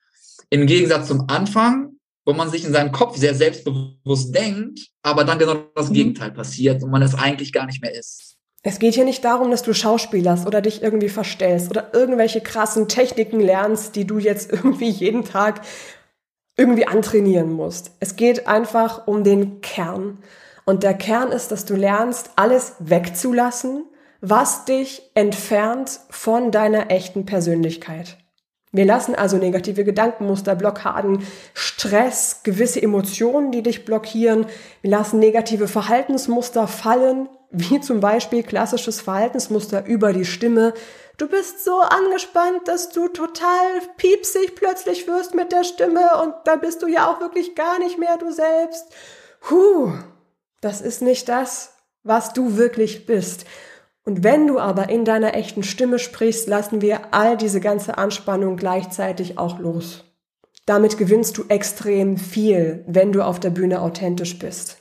Im 0.48 0.66
Gegensatz 0.66 1.08
zum 1.08 1.28
Anfang, 1.28 1.90
wo 2.24 2.32
man 2.32 2.48
sich 2.48 2.64
in 2.64 2.72
seinem 2.72 2.90
Kopf 2.90 3.18
sehr 3.18 3.34
selbstbewusst 3.34 4.34
denkt, 4.34 4.80
aber 5.02 5.24
dann 5.24 5.38
genau 5.38 5.56
das 5.74 5.90
mhm. 5.90 5.94
Gegenteil 5.94 6.30
passiert 6.30 6.82
und 6.82 6.90
man 6.90 7.02
es 7.02 7.14
eigentlich 7.14 7.52
gar 7.52 7.66
nicht 7.66 7.82
mehr 7.82 7.94
ist. 7.94 8.39
Es 8.62 8.78
geht 8.78 8.94
hier 8.94 9.04
nicht 9.04 9.24
darum, 9.24 9.50
dass 9.50 9.62
du 9.62 9.72
schauspielerst 9.72 10.46
oder 10.46 10.60
dich 10.60 10.82
irgendwie 10.82 11.08
verstellst 11.08 11.70
oder 11.70 11.94
irgendwelche 11.94 12.42
krassen 12.42 12.88
Techniken 12.88 13.40
lernst, 13.40 13.96
die 13.96 14.06
du 14.06 14.18
jetzt 14.18 14.52
irgendwie 14.52 14.90
jeden 14.90 15.24
Tag 15.24 15.62
irgendwie 16.56 16.86
antrainieren 16.86 17.52
musst. 17.52 17.92
Es 18.00 18.16
geht 18.16 18.46
einfach 18.46 19.06
um 19.06 19.24
den 19.24 19.62
Kern. 19.62 20.18
Und 20.66 20.82
der 20.82 20.94
Kern 20.94 21.32
ist, 21.32 21.50
dass 21.50 21.64
du 21.64 21.74
lernst, 21.74 22.32
alles 22.36 22.74
wegzulassen, 22.80 23.84
was 24.20 24.66
dich 24.66 25.10
entfernt 25.14 26.00
von 26.10 26.50
deiner 26.50 26.90
echten 26.90 27.24
Persönlichkeit. 27.24 28.18
Wir 28.72 28.84
lassen 28.84 29.14
also 29.14 29.38
negative 29.38 29.84
Gedankenmuster, 29.84 30.54
Blockaden, 30.54 31.24
Stress, 31.54 32.42
gewisse 32.44 32.80
Emotionen, 32.82 33.50
die 33.50 33.62
dich 33.62 33.86
blockieren. 33.86 34.46
Wir 34.82 34.90
lassen 34.90 35.18
negative 35.18 35.66
Verhaltensmuster 35.66 36.68
fallen, 36.68 37.28
wie 37.50 37.80
zum 37.80 38.00
Beispiel 38.00 38.42
klassisches 38.42 39.00
Verhaltensmuster 39.00 39.84
über 39.86 40.12
die 40.12 40.24
Stimme. 40.24 40.72
Du 41.18 41.28
bist 41.28 41.64
so 41.64 41.80
angespannt, 41.80 42.66
dass 42.66 42.90
du 42.90 43.08
total 43.08 43.80
piepsig 43.96 44.54
plötzlich 44.54 45.06
wirst 45.06 45.34
mit 45.34 45.52
der 45.52 45.64
Stimme 45.64 46.22
und 46.22 46.34
da 46.44 46.56
bist 46.56 46.82
du 46.82 46.86
ja 46.86 47.10
auch 47.10 47.20
wirklich 47.20 47.54
gar 47.54 47.78
nicht 47.78 47.98
mehr 47.98 48.16
du 48.16 48.30
selbst. 48.32 48.86
Huh, 49.50 49.92
das 50.60 50.80
ist 50.80 51.02
nicht 51.02 51.28
das, 51.28 51.74
was 52.02 52.32
du 52.32 52.56
wirklich 52.56 53.06
bist. 53.06 53.44
Und 54.04 54.24
wenn 54.24 54.46
du 54.46 54.58
aber 54.58 54.88
in 54.88 55.04
deiner 55.04 55.34
echten 55.34 55.62
Stimme 55.62 55.98
sprichst, 55.98 56.48
lassen 56.48 56.80
wir 56.80 57.12
all 57.12 57.36
diese 57.36 57.60
ganze 57.60 57.98
Anspannung 57.98 58.56
gleichzeitig 58.56 59.38
auch 59.38 59.58
los. 59.58 60.04
Damit 60.66 60.98
gewinnst 60.98 61.36
du 61.36 61.44
extrem 61.48 62.16
viel, 62.16 62.84
wenn 62.86 63.12
du 63.12 63.22
auf 63.22 63.40
der 63.40 63.50
Bühne 63.50 63.82
authentisch 63.82 64.38
bist. 64.38 64.78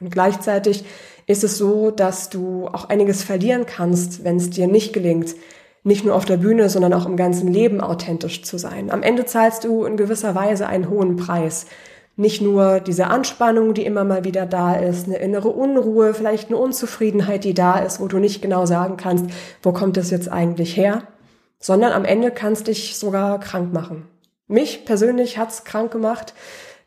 Und 0.00 0.10
gleichzeitig 0.10 0.84
ist 1.28 1.44
es 1.44 1.58
so, 1.58 1.90
dass 1.90 2.30
du 2.30 2.66
auch 2.68 2.88
einiges 2.88 3.22
verlieren 3.22 3.66
kannst, 3.66 4.24
wenn 4.24 4.36
es 4.36 4.50
dir 4.50 4.66
nicht 4.66 4.94
gelingt, 4.94 5.36
nicht 5.84 6.04
nur 6.04 6.14
auf 6.14 6.24
der 6.24 6.38
Bühne, 6.38 6.70
sondern 6.70 6.94
auch 6.94 7.06
im 7.06 7.16
ganzen 7.16 7.52
Leben 7.52 7.80
authentisch 7.80 8.42
zu 8.42 8.58
sein. 8.58 8.90
Am 8.90 9.02
Ende 9.02 9.26
zahlst 9.26 9.62
du 9.64 9.84
in 9.84 9.96
gewisser 9.98 10.34
Weise 10.34 10.66
einen 10.66 10.88
hohen 10.88 11.16
Preis. 11.16 11.66
Nicht 12.16 12.40
nur 12.40 12.80
diese 12.80 13.08
Anspannung, 13.08 13.74
die 13.74 13.84
immer 13.84 14.04
mal 14.04 14.24
wieder 14.24 14.46
da 14.46 14.74
ist, 14.74 15.06
eine 15.06 15.18
innere 15.18 15.50
Unruhe, 15.50 16.14
vielleicht 16.14 16.48
eine 16.48 16.56
Unzufriedenheit, 16.56 17.44
die 17.44 17.54
da 17.54 17.78
ist, 17.78 18.00
wo 18.00 18.08
du 18.08 18.18
nicht 18.18 18.40
genau 18.42 18.66
sagen 18.66 18.96
kannst, 18.96 19.26
wo 19.62 19.72
kommt 19.72 19.98
das 19.98 20.10
jetzt 20.10 20.32
eigentlich 20.32 20.76
her, 20.76 21.02
sondern 21.60 21.92
am 21.92 22.06
Ende 22.06 22.30
kannst 22.30 22.66
dich 22.68 22.96
sogar 22.96 23.38
krank 23.38 23.72
machen. 23.72 24.08
Mich 24.46 24.86
persönlich 24.86 25.36
hat's 25.36 25.64
krank 25.64 25.92
gemacht, 25.92 26.32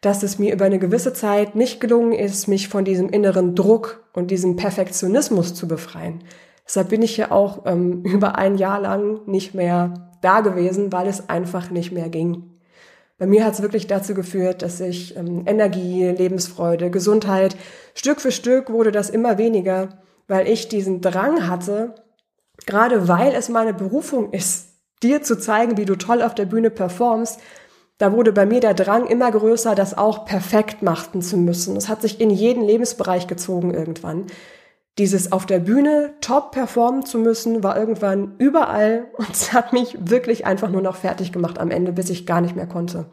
dass 0.02 0.24
es 0.24 0.40
mir 0.40 0.54
über 0.54 0.66
eine 0.66 0.80
gewisse 0.80 1.14
Zeit 1.14 1.56
nicht 1.56 1.80
gelungen 1.80 2.14
ist, 2.14 2.48
mich 2.48 2.68
von 2.68 2.84
diesem 2.84 3.10
inneren 3.10 3.56
Druck 3.56 4.04
und 4.14 4.32
diesem 4.32 4.56
Perfektionismus 4.56 5.54
zu 5.54 5.68
befreien. 5.68 6.24
Deshalb 6.66 6.90
bin 6.90 7.02
ich 7.02 7.18
ja 7.18 7.32
auch 7.32 7.66
ähm, 7.66 8.02
über 8.04 8.38
ein 8.38 8.58
Jahr 8.58 8.80
lang 8.80 9.22
nicht 9.28 9.54
mehr 9.54 10.12
da 10.22 10.42
gewesen, 10.42 10.92
weil 10.92 11.08
es 11.08 11.30
einfach 11.30 11.70
nicht 11.70 11.92
mehr 11.92 12.10
ging. 12.10 12.52
Bei 13.18 13.28
mir 13.28 13.46
hat 13.46 13.54
es 13.54 13.62
wirklich 13.62 13.86
dazu 13.86 14.16
geführt, 14.16 14.64
dass 14.64 14.80
ich 14.80 15.16
ähm, 15.16 15.44
Energie, 15.46 16.06
Lebensfreude, 16.06 16.90
Gesundheit, 16.90 17.56
Stück 17.94 18.20
für 18.20 18.32
Stück 18.32 18.72
wurde 18.72 18.92
das 18.92 19.12
immer 19.12 19.38
weniger, 19.38 20.00
weil 20.28 20.48
ich 20.48 20.70
diesen 20.70 21.02
Drang 21.02 21.48
hatte, 21.48 21.94
gerade 22.66 23.08
weil 23.08 23.34
es 23.34 23.50
meine 23.50 23.76
Berufung 23.76 24.32
ist, 24.32 24.70
dir 25.04 25.22
zu 25.22 25.38
zeigen, 25.38 25.78
wie 25.78 25.86
du 25.86 25.96
toll 25.96 26.22
auf 26.22 26.34
der 26.34 26.46
Bühne 26.46 26.72
performst, 26.72 27.40
da 28.02 28.14
wurde 28.14 28.32
bei 28.32 28.48
mir 28.48 28.62
der 28.62 28.74
Drang 28.74 29.06
immer 29.06 29.30
größer, 29.30 29.76
das 29.76 29.96
auch 29.96 30.26
perfekt 30.26 30.82
machen 30.82 31.22
zu 31.22 31.38
müssen. 31.38 31.78
Es 31.78 31.88
hat 31.88 32.02
sich 32.02 32.20
in 32.20 32.32
jeden 32.32 32.64
Lebensbereich 32.64 33.28
gezogen 33.28 33.76
irgendwann. 33.76 34.26
Dieses 34.98 35.32
auf 35.32 35.46
der 35.46 35.60
Bühne 35.60 36.16
top 36.20 36.52
performen 36.52 37.06
zu 37.06 37.20
müssen, 37.20 37.64
war 37.64 37.78
irgendwann 37.78 38.34
überall 38.40 39.06
und 39.18 39.30
es 39.32 39.54
hat 39.54 39.72
mich 39.72 39.96
wirklich 40.00 40.48
einfach 40.48 40.70
nur 40.70 40.82
noch 40.82 40.96
fertig 40.96 41.32
gemacht 41.32 41.60
am 41.60 41.70
Ende, 41.70 41.92
bis 41.92 42.10
ich 42.10 42.26
gar 42.26 42.42
nicht 42.42 42.56
mehr 42.56 42.66
konnte. 42.66 43.06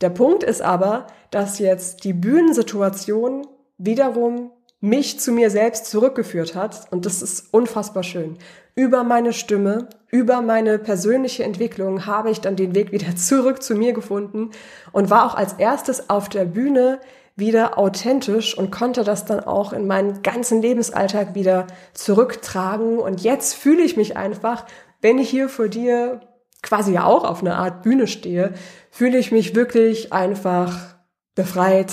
Der 0.00 0.10
Punkt 0.10 0.44
ist 0.44 0.62
aber, 0.62 1.08
dass 1.32 1.58
jetzt 1.58 2.04
die 2.04 2.12
Bühnensituation 2.12 3.48
wiederum 3.78 4.52
mich 4.80 5.18
zu 5.18 5.32
mir 5.32 5.50
selbst 5.50 5.86
zurückgeführt 5.86 6.54
hat 6.54 6.86
und 6.92 7.04
das 7.04 7.20
ist 7.20 7.52
unfassbar 7.52 8.04
schön. 8.04 8.38
Über 8.78 9.02
meine 9.02 9.32
Stimme, 9.32 9.88
über 10.08 10.40
meine 10.40 10.78
persönliche 10.78 11.42
Entwicklung 11.42 12.06
habe 12.06 12.30
ich 12.30 12.40
dann 12.40 12.54
den 12.54 12.76
Weg 12.76 12.92
wieder 12.92 13.16
zurück 13.16 13.60
zu 13.60 13.74
mir 13.74 13.92
gefunden 13.92 14.52
und 14.92 15.10
war 15.10 15.26
auch 15.26 15.34
als 15.34 15.54
erstes 15.54 16.08
auf 16.08 16.28
der 16.28 16.44
Bühne 16.44 17.00
wieder 17.34 17.76
authentisch 17.76 18.56
und 18.56 18.70
konnte 18.70 19.02
das 19.02 19.24
dann 19.24 19.40
auch 19.40 19.72
in 19.72 19.88
meinen 19.88 20.22
ganzen 20.22 20.62
Lebensalltag 20.62 21.34
wieder 21.34 21.66
zurücktragen. 21.92 23.00
Und 23.00 23.20
jetzt 23.24 23.54
fühle 23.54 23.82
ich 23.82 23.96
mich 23.96 24.16
einfach, 24.16 24.64
wenn 25.00 25.18
ich 25.18 25.28
hier 25.28 25.48
vor 25.48 25.66
dir 25.66 26.20
quasi 26.62 26.92
ja 26.92 27.04
auch 27.04 27.24
auf 27.24 27.40
einer 27.40 27.56
Art 27.56 27.82
Bühne 27.82 28.06
stehe, 28.06 28.54
fühle 28.92 29.18
ich 29.18 29.32
mich 29.32 29.56
wirklich 29.56 30.12
einfach 30.12 30.94
befreit, 31.34 31.92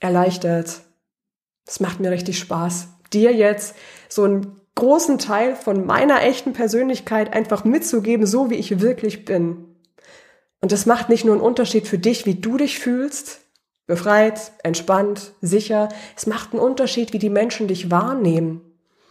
erleichtert. 0.00 0.80
Es 1.64 1.78
macht 1.78 2.00
mir 2.00 2.10
richtig 2.10 2.40
Spaß, 2.40 2.88
dir 3.12 3.32
jetzt 3.32 3.76
so 4.08 4.24
einen 4.24 4.60
großen 4.74 5.18
Teil 5.18 5.56
von 5.56 5.86
meiner 5.86 6.22
echten 6.22 6.52
Persönlichkeit 6.52 7.32
einfach 7.32 7.64
mitzugeben, 7.64 8.26
so 8.26 8.50
wie 8.50 8.56
ich 8.56 8.80
wirklich 8.80 9.24
bin. 9.24 9.76
Und 10.60 10.72
das 10.72 10.86
macht 10.86 11.08
nicht 11.08 11.24
nur 11.24 11.34
einen 11.34 11.44
Unterschied 11.44 11.86
für 11.86 11.98
dich, 11.98 12.26
wie 12.26 12.36
du 12.36 12.56
dich 12.56 12.78
fühlst, 12.78 13.40
Befreit, 13.86 14.52
entspannt, 14.62 15.32
sicher. 15.42 15.90
Es 16.16 16.26
macht 16.26 16.52
einen 16.52 16.62
Unterschied, 16.62 17.12
wie 17.12 17.18
die 17.18 17.28
Menschen 17.28 17.68
dich 17.68 17.90
wahrnehmen. 17.90 18.62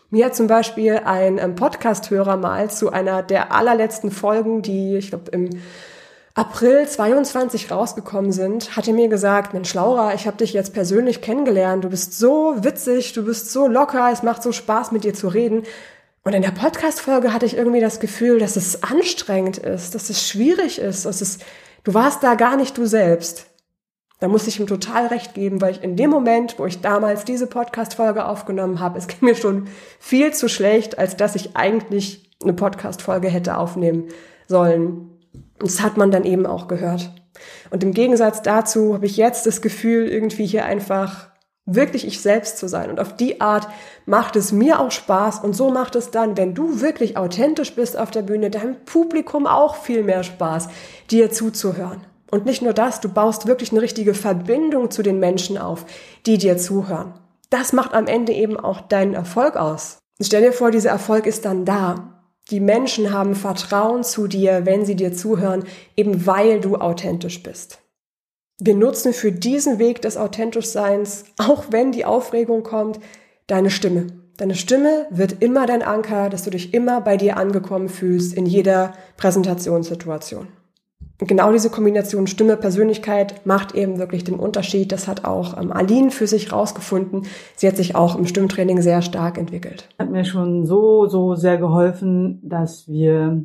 Mir 0.09 0.25
hat 0.25 0.35
zum 0.35 0.47
Beispiel 0.47 1.01
ein 1.05 1.37
ähm, 1.37 1.55
Podcast-Hörer 1.55 2.37
mal 2.37 2.71
zu 2.71 2.91
einer 2.91 3.21
der 3.21 3.51
allerletzten 3.51 4.09
Folgen, 4.09 4.63
die 4.63 4.95
ich 4.95 5.09
glaube 5.09 5.31
im 5.31 5.49
April 6.35 6.87
22 6.87 7.69
rausgekommen 7.69 8.31
sind, 8.31 8.75
hatte 8.75 8.91
mir 8.91 9.07
gesagt, 9.07 9.53
Mensch 9.53 9.71
Laura, 9.75 10.15
ich 10.15 10.25
habe 10.25 10.37
dich 10.37 10.51
jetzt 10.53 10.73
persönlich 10.73 11.21
kennengelernt, 11.21 11.83
du 11.83 11.89
bist 11.89 12.17
so 12.17 12.55
witzig, 12.63 13.13
du 13.13 13.23
bist 13.23 13.51
so 13.51 13.67
locker, 13.67 14.09
es 14.11 14.23
macht 14.23 14.41
so 14.41 14.51
Spaß 14.51 14.91
mit 14.91 15.03
dir 15.03 15.13
zu 15.13 15.27
reden. 15.27 15.61
Und 16.23 16.33
in 16.33 16.41
der 16.41 16.49
Podcast-Folge 16.49 17.33
hatte 17.33 17.45
ich 17.45 17.55
irgendwie 17.55 17.81
das 17.81 17.99
Gefühl, 17.99 18.39
dass 18.39 18.55
es 18.55 18.81
anstrengend 18.81 19.59
ist, 19.59 19.93
dass 19.93 20.09
es 20.09 20.27
schwierig 20.27 20.79
ist, 20.79 21.05
dass 21.05 21.21
es, 21.21 21.37
du 21.83 21.93
warst 21.93 22.23
da 22.23 22.33
gar 22.33 22.57
nicht 22.57 22.79
du 22.79 22.87
selbst. 22.87 23.45
Da 24.19 24.27
muss 24.27 24.47
ich 24.47 24.59
ihm 24.59 24.65
total 24.65 25.07
recht 25.07 25.35
geben, 25.35 25.61
weil 25.61 25.71
ich 25.71 25.83
in 25.83 25.97
dem 25.97 26.09
Moment, 26.09 26.57
wo 26.57 26.65
ich 26.65 26.81
damals 26.81 27.25
diese 27.25 27.45
Podcast-Folge 27.45 28.25
aufgenommen 28.25 28.79
habe, 28.79 28.97
es 28.97 29.07
ging 29.07 29.19
mir 29.21 29.35
schon 29.35 29.67
viel 29.99 30.33
zu 30.33 30.47
schlecht, 30.47 30.97
als 30.97 31.15
dass 31.15 31.35
ich 31.35 31.55
eigentlich 31.55 32.31
eine 32.41 32.53
Podcast-Folge 32.53 33.27
hätte 33.27 33.57
aufnehmen 33.57 34.07
sollen. 34.47 35.12
Und 35.63 35.71
das 35.71 35.81
hat 35.81 35.95
man 35.95 36.11
dann 36.11 36.25
eben 36.25 36.45
auch 36.45 36.67
gehört. 36.67 37.09
Und 37.69 37.83
im 37.83 37.93
Gegensatz 37.93 38.41
dazu 38.41 38.95
habe 38.95 39.05
ich 39.05 39.15
jetzt 39.15 39.45
das 39.45 39.61
Gefühl, 39.61 40.09
irgendwie 40.09 40.45
hier 40.45 40.65
einfach 40.65 41.29
wirklich 41.65 42.05
ich 42.05 42.19
selbst 42.19 42.57
zu 42.57 42.67
sein. 42.67 42.89
Und 42.89 42.99
auf 42.99 43.15
die 43.15 43.39
Art 43.39 43.69
macht 44.05 44.35
es 44.35 44.51
mir 44.51 44.81
auch 44.81 44.91
Spaß. 44.91 45.39
Und 45.39 45.55
so 45.55 45.69
macht 45.69 45.95
es 45.95 46.11
dann, 46.11 46.35
wenn 46.35 46.53
du 46.53 46.81
wirklich 46.81 47.15
authentisch 47.15 47.75
bist 47.75 47.97
auf 47.97 48.11
der 48.11 48.23
Bühne, 48.23 48.49
deinem 48.49 48.75
Publikum 48.83 49.47
auch 49.47 49.77
viel 49.77 50.03
mehr 50.03 50.23
Spaß, 50.23 50.67
dir 51.09 51.31
zuzuhören. 51.31 52.01
Und 52.29 52.43
nicht 52.45 52.61
nur 52.61 52.73
das, 52.73 52.99
du 52.99 53.07
baust 53.07 53.47
wirklich 53.47 53.71
eine 53.71 53.81
richtige 53.81 54.15
Verbindung 54.15 54.91
zu 54.91 55.01
den 55.01 55.19
Menschen 55.19 55.57
auf, 55.57 55.85
die 56.25 56.37
dir 56.37 56.57
zuhören. 56.57 57.13
Das 57.49 57.71
macht 57.71 57.93
am 57.93 58.07
Ende 58.07 58.33
eben 58.33 58.59
auch 58.59 58.81
deinen 58.81 59.13
Erfolg 59.13 59.55
aus. 59.55 59.99
Stell 60.21 60.41
dir 60.41 60.51
vor, 60.51 60.71
dieser 60.71 60.89
Erfolg 60.89 61.25
ist 61.25 61.45
dann 61.45 61.63
da. 61.63 62.12
Die 62.51 62.59
Menschen 62.59 63.13
haben 63.13 63.35
Vertrauen 63.35 64.03
zu 64.03 64.27
dir, 64.27 64.65
wenn 64.65 64.85
sie 64.85 64.95
dir 64.95 65.13
zuhören, 65.13 65.63
eben 65.95 66.25
weil 66.25 66.59
du 66.59 66.75
authentisch 66.75 67.41
bist. 67.41 67.79
Wir 68.59 68.75
nutzen 68.75 69.13
für 69.13 69.31
diesen 69.31 69.79
Weg 69.79 70.01
des 70.01 70.17
Authentischseins, 70.17 71.25
auch 71.37 71.65
wenn 71.71 71.91
die 71.91 72.05
Aufregung 72.05 72.63
kommt, 72.63 72.99
deine 73.47 73.69
Stimme. 73.69 74.07
Deine 74.37 74.55
Stimme 74.55 75.07
wird 75.09 75.41
immer 75.41 75.65
dein 75.65 75.83
Anker, 75.83 76.29
dass 76.29 76.43
du 76.43 76.49
dich 76.49 76.73
immer 76.73 77.01
bei 77.01 77.17
dir 77.17 77.37
angekommen 77.37 77.87
fühlst 77.89 78.33
in 78.33 78.45
jeder 78.45 78.93
Präsentationssituation. 79.17 80.47
Und 81.23 81.27
genau 81.27 81.53
diese 81.53 81.69
Kombination 81.69 82.27
Stimme, 82.27 82.57
Persönlichkeit 82.57 83.45
macht 83.45 83.75
eben 83.75 83.97
wirklich 83.97 84.25
den 84.25 84.35
Unterschied. 84.35 84.91
Das 84.91 85.07
hat 85.07 85.23
auch 85.23 85.57
ähm, 85.57 85.71
Aline 85.71 86.11
für 86.11 86.27
sich 86.27 86.51
rausgefunden. 86.51 87.27
Sie 87.55 87.65
hat 87.65 87.77
sich 87.77 87.95
auch 87.95 88.17
im 88.17 88.25
Stimmtraining 88.25 88.81
sehr 88.81 89.01
stark 89.01 89.37
entwickelt. 89.37 89.87
Hat 89.97 90.11
mir 90.11 90.25
schon 90.25 90.65
so, 90.65 91.07
so 91.07 91.35
sehr 91.35 91.57
geholfen, 91.57 92.41
dass 92.43 92.89
wir 92.89 93.41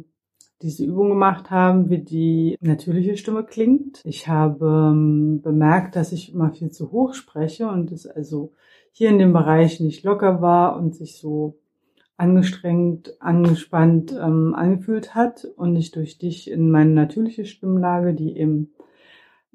diese 0.60 0.84
Übung 0.84 1.10
gemacht 1.10 1.52
haben, 1.52 1.88
wie 1.88 2.00
die 2.00 2.56
natürliche 2.60 3.16
Stimme 3.16 3.44
klingt. 3.44 4.00
Ich 4.04 4.26
habe 4.26 4.90
ähm, 4.90 5.40
bemerkt, 5.40 5.94
dass 5.94 6.10
ich 6.10 6.34
immer 6.34 6.50
viel 6.50 6.72
zu 6.72 6.90
hoch 6.90 7.14
spreche 7.14 7.68
und 7.68 7.92
es 7.92 8.08
also 8.08 8.54
hier 8.90 9.10
in 9.10 9.20
dem 9.20 9.32
Bereich 9.32 9.78
nicht 9.78 10.02
locker 10.02 10.42
war 10.42 10.76
und 10.76 10.96
sich 10.96 11.16
so 11.16 11.60
angestrengt, 12.18 13.16
angespannt 13.20 14.12
ähm, 14.12 14.54
angefühlt 14.54 15.14
hat 15.14 15.46
und 15.56 15.76
ich 15.76 15.92
durch 15.92 16.18
dich 16.18 16.50
in 16.50 16.70
meine 16.70 16.90
natürliche 16.90 17.46
Stimmlage, 17.46 18.12
die 18.12 18.36
eben 18.36 18.74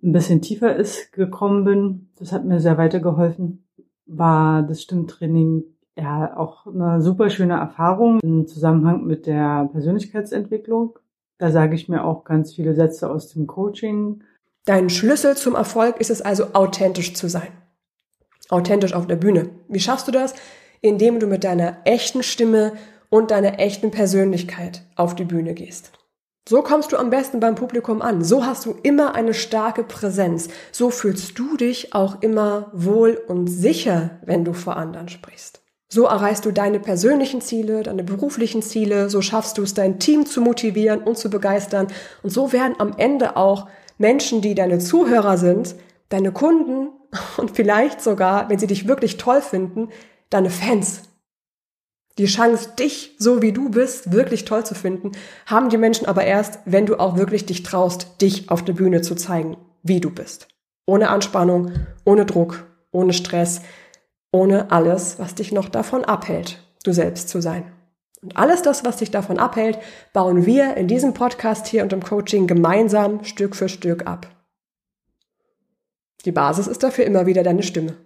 ein 0.01 0.13
bisschen 0.13 0.41
tiefer 0.41 0.75
ist, 0.75 1.11
gekommen 1.11 1.65
bin. 1.65 2.09
Das 2.17 2.31
hat 2.31 2.45
mir 2.45 2.59
sehr 2.59 2.77
weitergeholfen. 2.77 3.65
War 4.05 4.63
das 4.63 4.81
Stimmtraining 4.81 5.63
ja 5.97 6.35
auch 6.35 6.65
eine 6.65 7.01
super 7.01 7.29
schöne 7.29 7.53
Erfahrung 7.53 8.19
im 8.21 8.47
Zusammenhang 8.47 9.05
mit 9.05 9.27
der 9.27 9.69
Persönlichkeitsentwicklung. 9.71 10.97
Da 11.37 11.51
sage 11.51 11.75
ich 11.75 11.89
mir 11.89 12.05
auch 12.05 12.23
ganz 12.23 12.53
viele 12.53 12.73
Sätze 12.73 13.09
aus 13.09 13.29
dem 13.29 13.45
Coaching. 13.45 14.23
Dein 14.65 14.89
Schlüssel 14.89 15.35
zum 15.35 15.55
Erfolg 15.55 15.99
ist 15.99 16.09
es 16.09 16.21
also, 16.21 16.53
authentisch 16.53 17.13
zu 17.13 17.27
sein. 17.27 17.49
Authentisch 18.49 18.93
auf 18.93 19.07
der 19.07 19.17
Bühne. 19.17 19.49
Wie 19.67 19.79
schaffst 19.79 20.07
du 20.07 20.11
das? 20.11 20.33
Indem 20.83 21.19
du 21.19 21.25
mit 21.25 21.43
deiner 21.43 21.77
echten 21.85 22.21
Stimme 22.21 22.73
und 23.09 23.31
deiner 23.31 23.59
echten 23.59 23.89
Persönlichkeit 23.89 24.83
auf 24.95 25.15
die 25.15 25.23
Bühne 25.23 25.53
gehst. 25.53 25.91
So 26.47 26.61
kommst 26.61 26.91
du 26.91 26.97
am 26.97 27.09
besten 27.09 27.39
beim 27.39 27.55
Publikum 27.55 28.01
an. 28.01 28.21
So 28.21 28.45
hast 28.45 28.65
du 28.65 28.75
immer 28.83 29.15
eine 29.15 29.33
starke 29.33 29.83
Präsenz. 29.83 30.49
So 30.73 30.89
fühlst 30.89 31.39
du 31.39 31.55
dich 31.55 31.95
auch 31.95 32.21
immer 32.21 32.69
wohl 32.73 33.19
und 33.27 33.47
sicher, 33.47 34.19
wenn 34.25 34.43
du 34.43 34.51
vor 34.51 34.75
anderen 34.75 35.07
sprichst. 35.07 35.61
So 35.87 36.03
erreichst 36.05 36.43
du 36.43 36.51
deine 36.51 36.81
persönlichen 36.81 37.39
Ziele, 37.39 37.83
deine 37.83 38.03
beruflichen 38.03 38.61
Ziele. 38.61 39.09
So 39.09 39.21
schaffst 39.21 39.57
du 39.57 39.63
es, 39.63 39.73
dein 39.73 39.99
Team 39.99 40.25
zu 40.25 40.41
motivieren 40.41 41.01
und 41.01 41.17
zu 41.17 41.29
begeistern. 41.29 41.87
Und 42.23 42.31
so 42.31 42.51
werden 42.51 42.75
am 42.79 42.93
Ende 42.97 43.37
auch 43.37 43.69
Menschen, 43.97 44.41
die 44.41 44.53
deine 44.53 44.79
Zuhörer 44.79 45.37
sind, 45.37 45.75
deine 46.09 46.33
Kunden 46.33 46.89
und 47.37 47.51
vielleicht 47.51 48.01
sogar, 48.01 48.49
wenn 48.49 48.59
sie 48.59 48.67
dich 48.67 48.85
wirklich 48.85 49.15
toll 49.15 49.41
finden, 49.41 49.89
deine 50.33 50.49
Fans. 50.49 51.03
Die 52.17 52.25
Chance, 52.25 52.69
dich 52.77 53.15
so 53.17 53.41
wie 53.41 53.51
du 53.51 53.69
bist, 53.69 54.11
wirklich 54.11 54.45
toll 54.45 54.65
zu 54.65 54.75
finden, 54.75 55.13
haben 55.47 55.69
die 55.69 55.77
Menschen 55.77 56.05
aber 56.05 56.23
erst, 56.23 56.59
wenn 56.65 56.85
du 56.85 56.99
auch 56.99 57.17
wirklich 57.17 57.45
dich 57.47 57.63
traust, 57.63 58.21
dich 58.21 58.51
auf 58.51 58.63
der 58.63 58.73
Bühne 58.73 59.01
zu 59.01 59.15
zeigen, 59.15 59.57
wie 59.81 59.99
du 59.99 60.11
bist. 60.11 60.47
Ohne 60.85 61.09
Anspannung, 61.09 61.71
ohne 62.05 62.25
Druck, 62.25 62.65
ohne 62.91 63.13
Stress, 63.13 63.61
ohne 64.31 64.71
alles, 64.71 65.17
was 65.17 65.33
dich 65.35 65.51
noch 65.51 65.69
davon 65.69 66.05
abhält, 66.05 66.59
du 66.83 66.93
selbst 66.93 67.29
zu 67.29 67.41
sein. 67.41 67.71
Und 68.21 68.37
alles 68.37 68.61
das, 68.61 68.85
was 68.85 68.97
dich 68.97 69.11
davon 69.11 69.39
abhält, 69.39 69.79
bauen 70.13 70.45
wir 70.45 70.77
in 70.77 70.87
diesem 70.87 71.13
Podcast 71.13 71.67
hier 71.67 71.83
und 71.83 71.93
im 71.93 72.03
Coaching 72.03 72.47
gemeinsam 72.47 73.23
Stück 73.23 73.55
für 73.55 73.69
Stück 73.69 74.07
ab. 74.07 74.27
Die 76.25 76.31
Basis 76.31 76.67
ist 76.67 76.83
dafür 76.83 77.05
immer 77.05 77.25
wieder 77.25 77.43
deine 77.43 77.63
Stimme. 77.63 77.97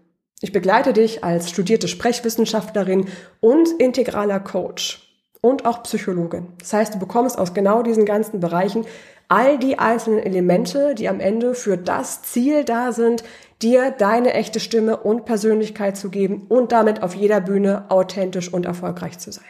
Ich 0.42 0.52
begleite 0.52 0.94
dich 0.94 1.24
als 1.24 1.50
studierte 1.50 1.88
Sprechwissenschaftlerin 1.88 3.08
und 3.40 3.70
integraler 3.80 4.40
Coach. 4.40 5.04
und 5.40 5.66
auch 5.66 5.84
Psychologin. 5.84 6.48
Das 6.60 6.74
heißt, 6.74 6.96
du 6.96 7.00
bekommst 7.00 7.38
aus 7.38 7.54
genau 7.54 7.84
diesen 7.84 8.06
ganzen 8.06 8.40
Bereichen 8.40 8.86
all 9.28 9.60
die 9.60 9.78
einzelnen 9.78 10.20
Elemente, 10.20 10.96
die 10.96 11.08
am 11.08 11.20
Ende 11.20 11.54
für 11.54 11.78
das 11.78 12.24
Ziel 12.24 12.64
da 12.64 12.92
sind, 12.92 13.24
dir 13.62 13.92
deine 13.92 14.34
echte 14.34 14.60
Stimme 14.60 14.98
und 14.98 15.26
Persönlichkeit 15.26 15.96
zu 15.96 16.10
geben 16.10 16.48
und 16.50 16.72
damit 16.72 17.04
auf 17.04 17.14
jeder 17.14 17.40
Bühne 17.40 17.86
authentisch 17.90 18.52
und 18.52 18.66
erfolgreich 18.66 19.20
zu 19.20 19.32
sein. 19.32 19.46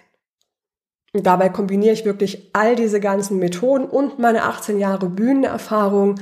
Und 1.14 1.26
dabei 1.26 1.50
kombiniere 1.50 1.94
ich 1.94 2.06
wirklich 2.06 2.50
all 2.54 2.76
diese 2.76 3.00
ganzen 3.00 3.40
Methoden 3.40 3.86
und 3.86 4.20
meine 4.20 4.44
18 4.44 4.78
Jahre 4.80 5.10
Bühnenerfahrung 5.10 6.16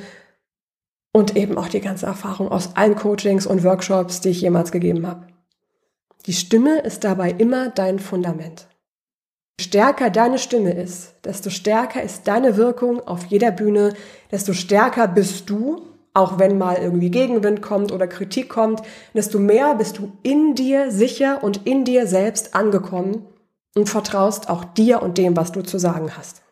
und 1.16 1.38
eben 1.38 1.58
auch 1.58 1.70
die 1.70 1.80
ganze 1.80 2.08
Erfahrung 2.08 2.50
aus 2.50 2.76
allen 2.76 2.96
Coachings 2.96 3.48
und 3.48 3.64
Workshops, 3.64 4.20
die 4.20 4.32
ich 4.32 4.42
jemals 4.42 4.74
gegeben 4.74 5.08
habe. 5.08 5.28
Die 6.26 6.34
Stimme 6.34 6.80
ist 6.80 7.06
dabei 7.06 7.32
immer 7.32 7.70
dein 7.70 8.00
Fundament. 8.00 8.68
Je 9.58 9.64
stärker 9.64 10.10
deine 10.10 10.38
Stimme 10.40 10.74
ist, 10.74 11.14
desto 11.24 11.50
stärker 11.50 12.04
ist 12.04 12.28
deine 12.28 12.58
Wirkung 12.58 13.00
auf 13.08 13.28
jeder 13.28 13.52
Bühne, 13.52 13.94
desto 14.30 14.52
stärker 14.52 15.08
bist 15.08 15.50
du, 15.50 15.84
auch 16.14 16.38
wenn 16.38 16.58
mal 16.58 16.80
irgendwie 16.82 17.12
Gegenwind 17.12 17.62
kommt 17.62 17.94
oder 17.94 18.08
Kritik 18.08 18.50
kommt, 18.50 18.82
desto 19.14 19.40
mehr 19.40 19.76
bist 19.76 19.98
du 19.98 20.12
in 20.22 20.54
dir 20.54 20.92
sicher 20.92 21.46
und 21.46 21.66
in 21.66 21.86
dir 21.86 22.08
selbst 22.08 22.56
angekommen 22.56 23.26
und 23.74 23.88
vertraust 23.88 24.50
auch 24.50 24.66
dir 24.66 25.02
und 25.02 25.18
dem, 25.18 25.38
was 25.38 25.54
du 25.54 25.62
zu 25.62 25.78
sagen 25.78 26.18
hast. 26.18 26.45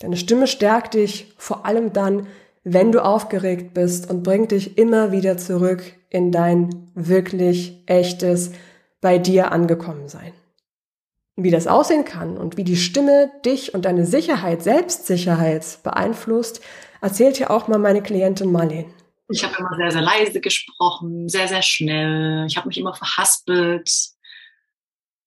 Deine 0.00 0.16
Stimme 0.16 0.46
stärkt 0.46 0.94
dich 0.94 1.32
vor 1.36 1.66
allem 1.66 1.92
dann, 1.92 2.26
wenn 2.64 2.92
du 2.92 3.04
aufgeregt 3.04 3.74
bist 3.74 4.08
und 4.10 4.22
bringt 4.22 4.52
dich 4.52 4.78
immer 4.78 5.10
wieder 5.12 5.36
zurück 5.36 5.82
in 6.10 6.32
dein 6.32 6.90
wirklich 6.94 7.82
echtes, 7.86 8.52
bei 9.00 9.18
dir 9.18 9.52
angekommen 9.52 10.08
sein. 10.08 10.32
Wie 11.36 11.50
das 11.50 11.68
aussehen 11.68 12.04
kann 12.04 12.36
und 12.36 12.56
wie 12.56 12.64
die 12.64 12.76
Stimme 12.76 13.30
dich 13.44 13.74
und 13.74 13.84
deine 13.84 14.06
Sicherheit, 14.06 14.62
Selbstsicherheit 14.62 15.78
beeinflusst, 15.84 16.60
erzählt 17.00 17.38
ja 17.38 17.50
auch 17.50 17.68
mal 17.68 17.78
meine 17.78 18.02
Klientin 18.02 18.50
Marlene. 18.50 18.86
Ich 19.30 19.44
habe 19.44 19.54
immer 19.58 19.76
sehr, 19.76 19.90
sehr 19.90 20.02
leise 20.02 20.40
gesprochen, 20.40 21.28
sehr, 21.28 21.46
sehr 21.48 21.62
schnell. 21.62 22.46
Ich 22.46 22.56
habe 22.56 22.66
mich 22.66 22.78
immer 22.78 22.94
verhaspelt, 22.94 23.90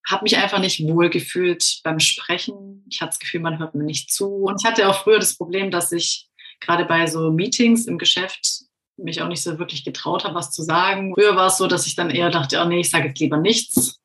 habe 0.10 0.24
mich 0.24 0.38
einfach 0.38 0.60
nicht 0.60 0.84
wohl 0.88 1.10
gefühlt 1.10 1.80
beim 1.84 2.00
Sprechen. 2.00 2.86
Ich 2.90 3.02
hatte 3.02 3.12
das 3.12 3.20
Gefühl, 3.20 3.42
man 3.42 3.60
hört 3.60 3.76
mir 3.76 3.84
nicht 3.84 4.12
zu. 4.12 4.28
Und 4.28 4.62
ich 4.62 4.68
hatte 4.68 4.90
auch 4.90 5.04
früher 5.04 5.20
das 5.20 5.38
Problem, 5.38 5.72
dass 5.72 5.92
ich 5.92 6.28
gerade 6.60 6.86
bei 6.86 7.08
so 7.08 7.32
Meetings 7.32 7.86
im 7.86 7.98
Geschäft 7.98 8.64
mich 8.98 9.22
auch 9.22 9.28
nicht 9.28 9.42
so 9.42 9.58
wirklich 9.58 9.84
getraut 9.84 10.24
habe, 10.24 10.36
was 10.36 10.52
zu 10.52 10.64
sagen. 10.64 11.14
Früher 11.16 11.36
war 11.36 11.48
es 11.48 11.58
so, 11.58 11.68
dass 11.68 11.88
ich 11.88 11.96
dann 11.96 12.10
eher 12.10 12.30
dachte, 12.30 12.62
oh 12.62 12.66
nee, 12.66 12.82
ich 12.82 12.90
sage 12.90 13.10
jetzt 13.10 13.20
lieber 13.20 13.38
nichts, 13.38 14.00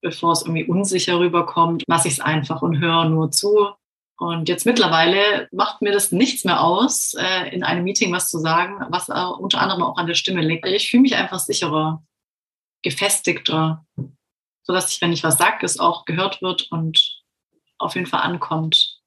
bevor 0.00 0.32
es 0.32 0.42
irgendwie 0.42 0.64
unsicher 0.64 1.18
rüberkommt. 1.18 1.82
Lasse 1.86 2.08
ich 2.08 2.14
es 2.14 2.20
einfach 2.20 2.62
und 2.62 2.78
höre 2.78 3.08
nur 3.08 3.30
zu. 3.30 3.68
Und 4.18 4.48
jetzt 4.48 4.66
mittlerweile 4.66 5.48
macht 5.50 5.82
mir 5.82 5.90
das 5.90 6.12
nichts 6.12 6.44
mehr 6.44 6.62
aus, 6.62 7.14
äh, 7.14 7.52
in 7.52 7.64
einem 7.64 7.82
Meeting 7.82 8.12
was 8.12 8.28
zu 8.28 8.38
sagen, 8.38 8.86
was 8.90 9.08
unter 9.08 9.60
anderem 9.60 9.82
auch 9.82 9.96
an 9.96 10.06
der 10.06 10.14
Stimme 10.14 10.42
liegt. 10.42 10.66
Ich 10.66 10.90
fühle 10.90 11.02
mich 11.02 11.16
einfach 11.16 11.40
sicherer, 11.40 12.04
gefestigter, 12.82 13.84
sodass 14.62 14.92
ich, 14.92 15.00
wenn 15.00 15.12
ich 15.12 15.24
was 15.24 15.38
sage, 15.38 15.64
es 15.64 15.78
auch 15.78 16.04
gehört 16.04 16.42
wird 16.42 16.70
und 16.70 17.22
auf 17.78 17.94
jeden 17.94 18.06
Fall 18.06 18.20
ankommt 18.20 19.00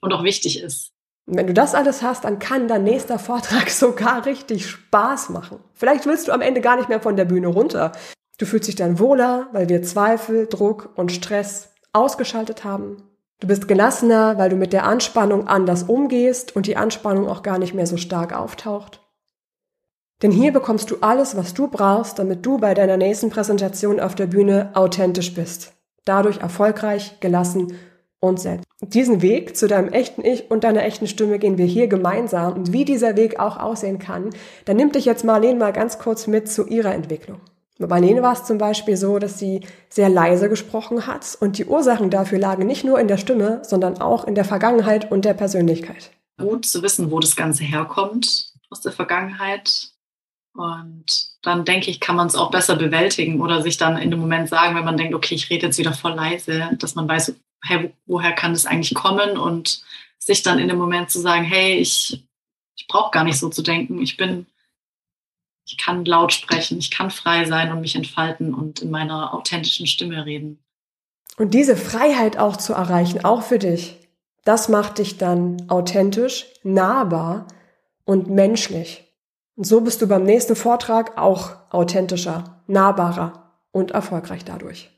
und 0.00 0.12
auch 0.12 0.22
wichtig 0.22 0.60
ist. 0.60 0.92
Wenn 1.26 1.46
du 1.46 1.54
das 1.54 1.74
alles 1.74 2.02
hast, 2.02 2.24
dann 2.24 2.38
kann 2.38 2.68
dein 2.68 2.84
nächster 2.84 3.18
Vortrag 3.18 3.70
sogar 3.70 4.26
richtig 4.26 4.68
Spaß 4.68 5.30
machen. 5.30 5.60
Vielleicht 5.74 6.06
willst 6.06 6.28
du 6.28 6.32
am 6.32 6.40
Ende 6.40 6.60
gar 6.60 6.76
nicht 6.76 6.88
mehr 6.88 7.00
von 7.00 7.16
der 7.16 7.24
Bühne 7.24 7.48
runter. 7.48 7.92
Du 8.38 8.46
fühlst 8.46 8.68
dich 8.68 8.74
dann 8.74 8.98
wohler, 8.98 9.48
weil 9.52 9.68
wir 9.68 9.82
Zweifel, 9.82 10.48
Druck 10.48 10.90
und 10.96 11.12
Stress 11.12 11.72
ausgeschaltet 11.92 12.64
haben. 12.64 13.08
Du 13.38 13.46
bist 13.46 13.68
gelassener, 13.68 14.38
weil 14.38 14.50
du 14.50 14.56
mit 14.56 14.72
der 14.72 14.84
Anspannung 14.84 15.48
anders 15.48 15.84
umgehst 15.84 16.54
und 16.54 16.66
die 16.66 16.76
Anspannung 16.76 17.28
auch 17.28 17.42
gar 17.42 17.58
nicht 17.58 17.74
mehr 17.74 17.86
so 17.86 17.96
stark 17.96 18.32
auftaucht. 18.32 19.01
Denn 20.22 20.30
hier 20.30 20.52
bekommst 20.52 20.90
du 20.90 20.96
alles, 21.00 21.36
was 21.36 21.52
du 21.52 21.66
brauchst, 21.66 22.18
damit 22.18 22.46
du 22.46 22.58
bei 22.58 22.74
deiner 22.74 22.96
nächsten 22.96 23.30
Präsentation 23.30 23.98
auf 23.98 24.14
der 24.14 24.26
Bühne 24.26 24.70
authentisch 24.74 25.34
bist. 25.34 25.72
Dadurch 26.04 26.38
erfolgreich, 26.38 27.18
gelassen 27.20 27.74
und 28.20 28.38
selbst. 28.38 28.66
Diesen 28.80 29.20
Weg 29.20 29.56
zu 29.56 29.66
deinem 29.66 29.88
echten 29.88 30.24
Ich 30.24 30.50
und 30.50 30.64
deiner 30.64 30.84
echten 30.84 31.08
Stimme 31.08 31.38
gehen 31.38 31.58
wir 31.58 31.66
hier 31.66 31.88
gemeinsam. 31.88 32.54
Und 32.54 32.72
wie 32.72 32.84
dieser 32.84 33.16
Weg 33.16 33.40
auch 33.40 33.56
aussehen 33.56 33.98
kann, 33.98 34.30
dann 34.64 34.76
nimmt 34.76 34.94
dich 34.94 35.04
jetzt 35.04 35.24
Marlene 35.24 35.58
mal 35.58 35.72
ganz 35.72 35.98
kurz 35.98 36.28
mit 36.28 36.48
zu 36.50 36.66
ihrer 36.66 36.94
Entwicklung. 36.94 37.40
Bei 37.78 37.88
Marlene 37.88 38.22
war 38.22 38.34
es 38.34 38.44
zum 38.44 38.58
Beispiel 38.58 38.96
so, 38.96 39.18
dass 39.18 39.40
sie 39.40 39.62
sehr 39.88 40.08
leise 40.08 40.48
gesprochen 40.48 41.08
hat 41.08 41.36
und 41.40 41.58
die 41.58 41.64
Ursachen 41.64 42.10
dafür 42.10 42.38
lagen 42.38 42.64
nicht 42.64 42.84
nur 42.84 43.00
in 43.00 43.08
der 43.08 43.16
Stimme, 43.16 43.62
sondern 43.64 44.00
auch 44.00 44.24
in 44.24 44.36
der 44.36 44.44
Vergangenheit 44.44 45.10
und 45.10 45.24
der 45.24 45.34
Persönlichkeit. 45.34 46.12
Gut 46.38 46.64
zu 46.64 46.82
wissen, 46.82 47.10
wo 47.10 47.18
das 47.18 47.34
Ganze 47.34 47.64
herkommt 47.64 48.52
aus 48.70 48.80
der 48.80 48.92
Vergangenheit. 48.92 49.91
Und 50.54 51.06
dann 51.42 51.64
denke 51.64 51.90
ich, 51.90 52.00
kann 52.00 52.16
man 52.16 52.26
es 52.26 52.34
auch 52.34 52.50
besser 52.50 52.76
bewältigen 52.76 53.40
oder 53.40 53.62
sich 53.62 53.78
dann 53.78 53.96
in 53.96 54.10
dem 54.10 54.20
Moment 54.20 54.48
sagen, 54.48 54.76
wenn 54.76 54.84
man 54.84 54.96
denkt, 54.96 55.14
okay, 55.14 55.34
ich 55.34 55.48
rede 55.48 55.66
jetzt 55.66 55.78
wieder 55.78 55.94
voll 55.94 56.12
leise, 56.12 56.70
dass 56.78 56.94
man 56.94 57.08
weiß, 57.08 57.34
hey, 57.64 57.94
woher 58.06 58.32
kann 58.32 58.52
das 58.52 58.66
eigentlich 58.66 58.94
kommen? 58.94 59.38
Und 59.38 59.82
sich 60.18 60.42
dann 60.42 60.58
in 60.58 60.68
dem 60.68 60.78
Moment 60.78 61.10
zu 61.10 61.20
sagen, 61.20 61.44
hey, 61.44 61.76
ich, 61.78 62.24
ich 62.76 62.86
brauche 62.86 63.10
gar 63.10 63.24
nicht 63.24 63.38
so 63.38 63.48
zu 63.48 63.62
denken. 63.62 64.00
Ich 64.00 64.16
bin, 64.16 64.46
ich 65.66 65.78
kann 65.78 66.04
laut 66.04 66.32
sprechen, 66.32 66.78
ich 66.78 66.90
kann 66.90 67.10
frei 67.10 67.44
sein 67.44 67.72
und 67.72 67.80
mich 67.80 67.96
entfalten 67.96 68.54
und 68.54 68.80
in 68.80 68.90
meiner 68.90 69.34
authentischen 69.34 69.86
Stimme 69.86 70.24
reden. 70.24 70.62
Und 71.38 71.54
diese 71.54 71.76
Freiheit 71.76 72.36
auch 72.36 72.56
zu 72.56 72.74
erreichen, 72.74 73.24
auch 73.24 73.42
für 73.42 73.58
dich, 73.58 73.96
das 74.44 74.68
macht 74.68 74.98
dich 74.98 75.18
dann 75.18 75.68
authentisch, 75.68 76.46
nahbar 76.62 77.48
und 78.04 78.28
menschlich. 78.28 79.11
Und 79.56 79.64
so 79.64 79.80
bist 79.80 80.00
du 80.00 80.06
beim 80.06 80.24
nächsten 80.24 80.56
Vortrag 80.56 81.18
auch 81.18 81.56
authentischer, 81.70 82.62
nahbarer 82.66 83.52
und 83.70 83.90
erfolgreich 83.90 84.44
dadurch. 84.44 84.90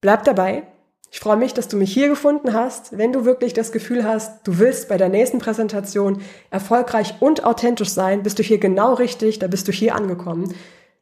Bleib 0.00 0.24
dabei. 0.24 0.66
Ich 1.10 1.20
freue 1.20 1.36
mich, 1.36 1.54
dass 1.54 1.68
du 1.68 1.76
mich 1.76 1.92
hier 1.92 2.08
gefunden 2.08 2.54
hast. 2.54 2.98
Wenn 2.98 3.12
du 3.12 3.24
wirklich 3.24 3.52
das 3.52 3.72
Gefühl 3.72 4.04
hast, 4.04 4.46
du 4.46 4.58
willst 4.58 4.88
bei 4.88 4.96
der 4.96 5.08
nächsten 5.08 5.38
Präsentation 5.38 6.20
erfolgreich 6.50 7.14
und 7.20 7.44
authentisch 7.44 7.90
sein, 7.90 8.22
bist 8.22 8.38
du 8.38 8.42
hier 8.42 8.58
genau 8.58 8.94
richtig, 8.94 9.38
da 9.38 9.46
bist 9.46 9.68
du 9.68 9.72
hier 9.72 9.94
angekommen. 9.94 10.54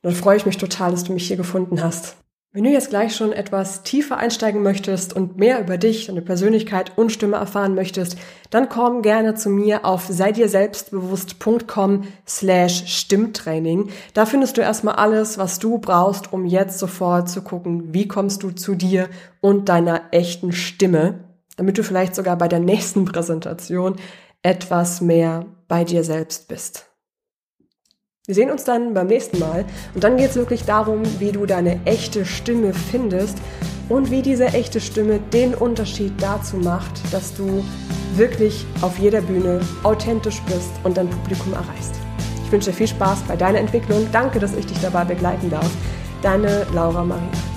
dann 0.03 0.15
freue 0.15 0.37
ich 0.37 0.47
mich 0.47 0.59
total, 0.59 0.91
dass 0.91 1.05
du 1.05 1.13
mich 1.13 1.27
hier 1.27 1.37
gefunden 1.37 1.83
hast. 1.83 2.17
Wenn 2.55 2.65
du 2.65 2.71
jetzt 2.71 2.91
gleich 2.91 3.17
schon 3.17 3.33
etwas 3.33 3.83
tiefer 3.83 4.19
einsteigen 4.19 4.63
möchtest 4.63 5.17
und 5.17 5.39
mehr 5.39 5.59
über 5.59 5.79
dich, 5.79 6.09
deine 6.09 6.21
Persönlichkeit 6.21 6.93
und 6.99 7.11
Stimme 7.11 7.37
erfahren 7.37 7.75
möchtest, 7.75 8.19
dann 8.51 8.69
komm 8.69 9.01
gerne 9.01 9.35
zu 9.35 9.49
mir 9.49 9.87
auf 9.87 10.05
seidirselbstbewusst.com 10.07 12.03
slash 12.29 12.85
Stimmtraining. 12.89 13.89
Da 14.13 14.27
findest 14.27 14.59
du 14.59 14.61
erstmal 14.61 14.97
alles, 14.97 15.39
was 15.39 15.61
du 15.61 15.79
brauchst, 15.79 16.35
um 16.35 16.45
jetzt 16.45 16.79
sofort 16.79 17.31
zu 17.31 17.41
gucken, 17.41 17.95
wie 17.95 18.07
kommst 18.07 18.43
du 18.43 18.51
zu 18.51 18.75
dir 18.75 19.09
und 19.41 19.71
deiner 19.71 20.03
echten 20.11 20.53
Stimme, 20.53 21.21
damit 21.57 21.79
du 21.79 21.83
vielleicht 21.83 22.15
sogar 22.15 22.37
bei 22.37 22.49
der 22.49 22.61
nächsten 22.61 23.07
Präsentation 23.07 23.97
etwas 24.43 25.01
mehr 25.01 25.47
bei 25.69 25.85
dir 25.85 26.05
selbst 26.05 26.49
bist. 26.49 26.92
Wir 28.33 28.37
sehen 28.37 28.51
uns 28.51 28.65
dann 28.65 28.95
beim 28.95 29.09
nächsten 29.09 29.39
Mal 29.41 29.67
und 29.95 30.03
dann 30.03 30.17
geht 30.17 30.31
es 30.31 30.37
wirklich 30.37 30.65
darum, 30.65 31.03
wie 31.19 31.33
du 31.33 31.45
deine 31.45 31.79
echte 31.85 32.25
Stimme 32.25 32.73
findest 32.73 33.37
und 33.91 34.11
wie 34.11 34.23
diese 34.23 34.47
echte 34.47 34.81
Stimme 34.81 35.21
den 35.35 35.55
Unterschied 35.55 36.15
dazu 36.19 36.57
macht, 36.57 36.93
dass 37.13 37.35
du 37.35 37.63
wirklich 38.17 38.65
auf 38.81 38.99
jeder 38.99 39.21
Bühne 39.21 39.61
authentisch 39.83 40.41
bist 40.47 40.71
und 40.83 40.97
dein 40.97 41.11
Publikum 41.11 41.53
erreichst. 41.53 41.95
Ich 42.43 42.51
wünsche 42.51 42.71
dir 42.71 42.77
viel 42.77 42.89
Spaß 42.89 43.19
bei 43.29 43.37
deiner 43.37 43.59
Entwicklung. 43.59 44.07
Danke, 44.13 44.39
dass 44.39 44.57
ich 44.57 44.65
dich 44.65 44.81
dabei 44.81 45.05
begleiten 45.05 45.51
darf. 45.51 45.71
Deine 46.23 46.67
Laura 46.73 47.05
Maria. 47.05 47.52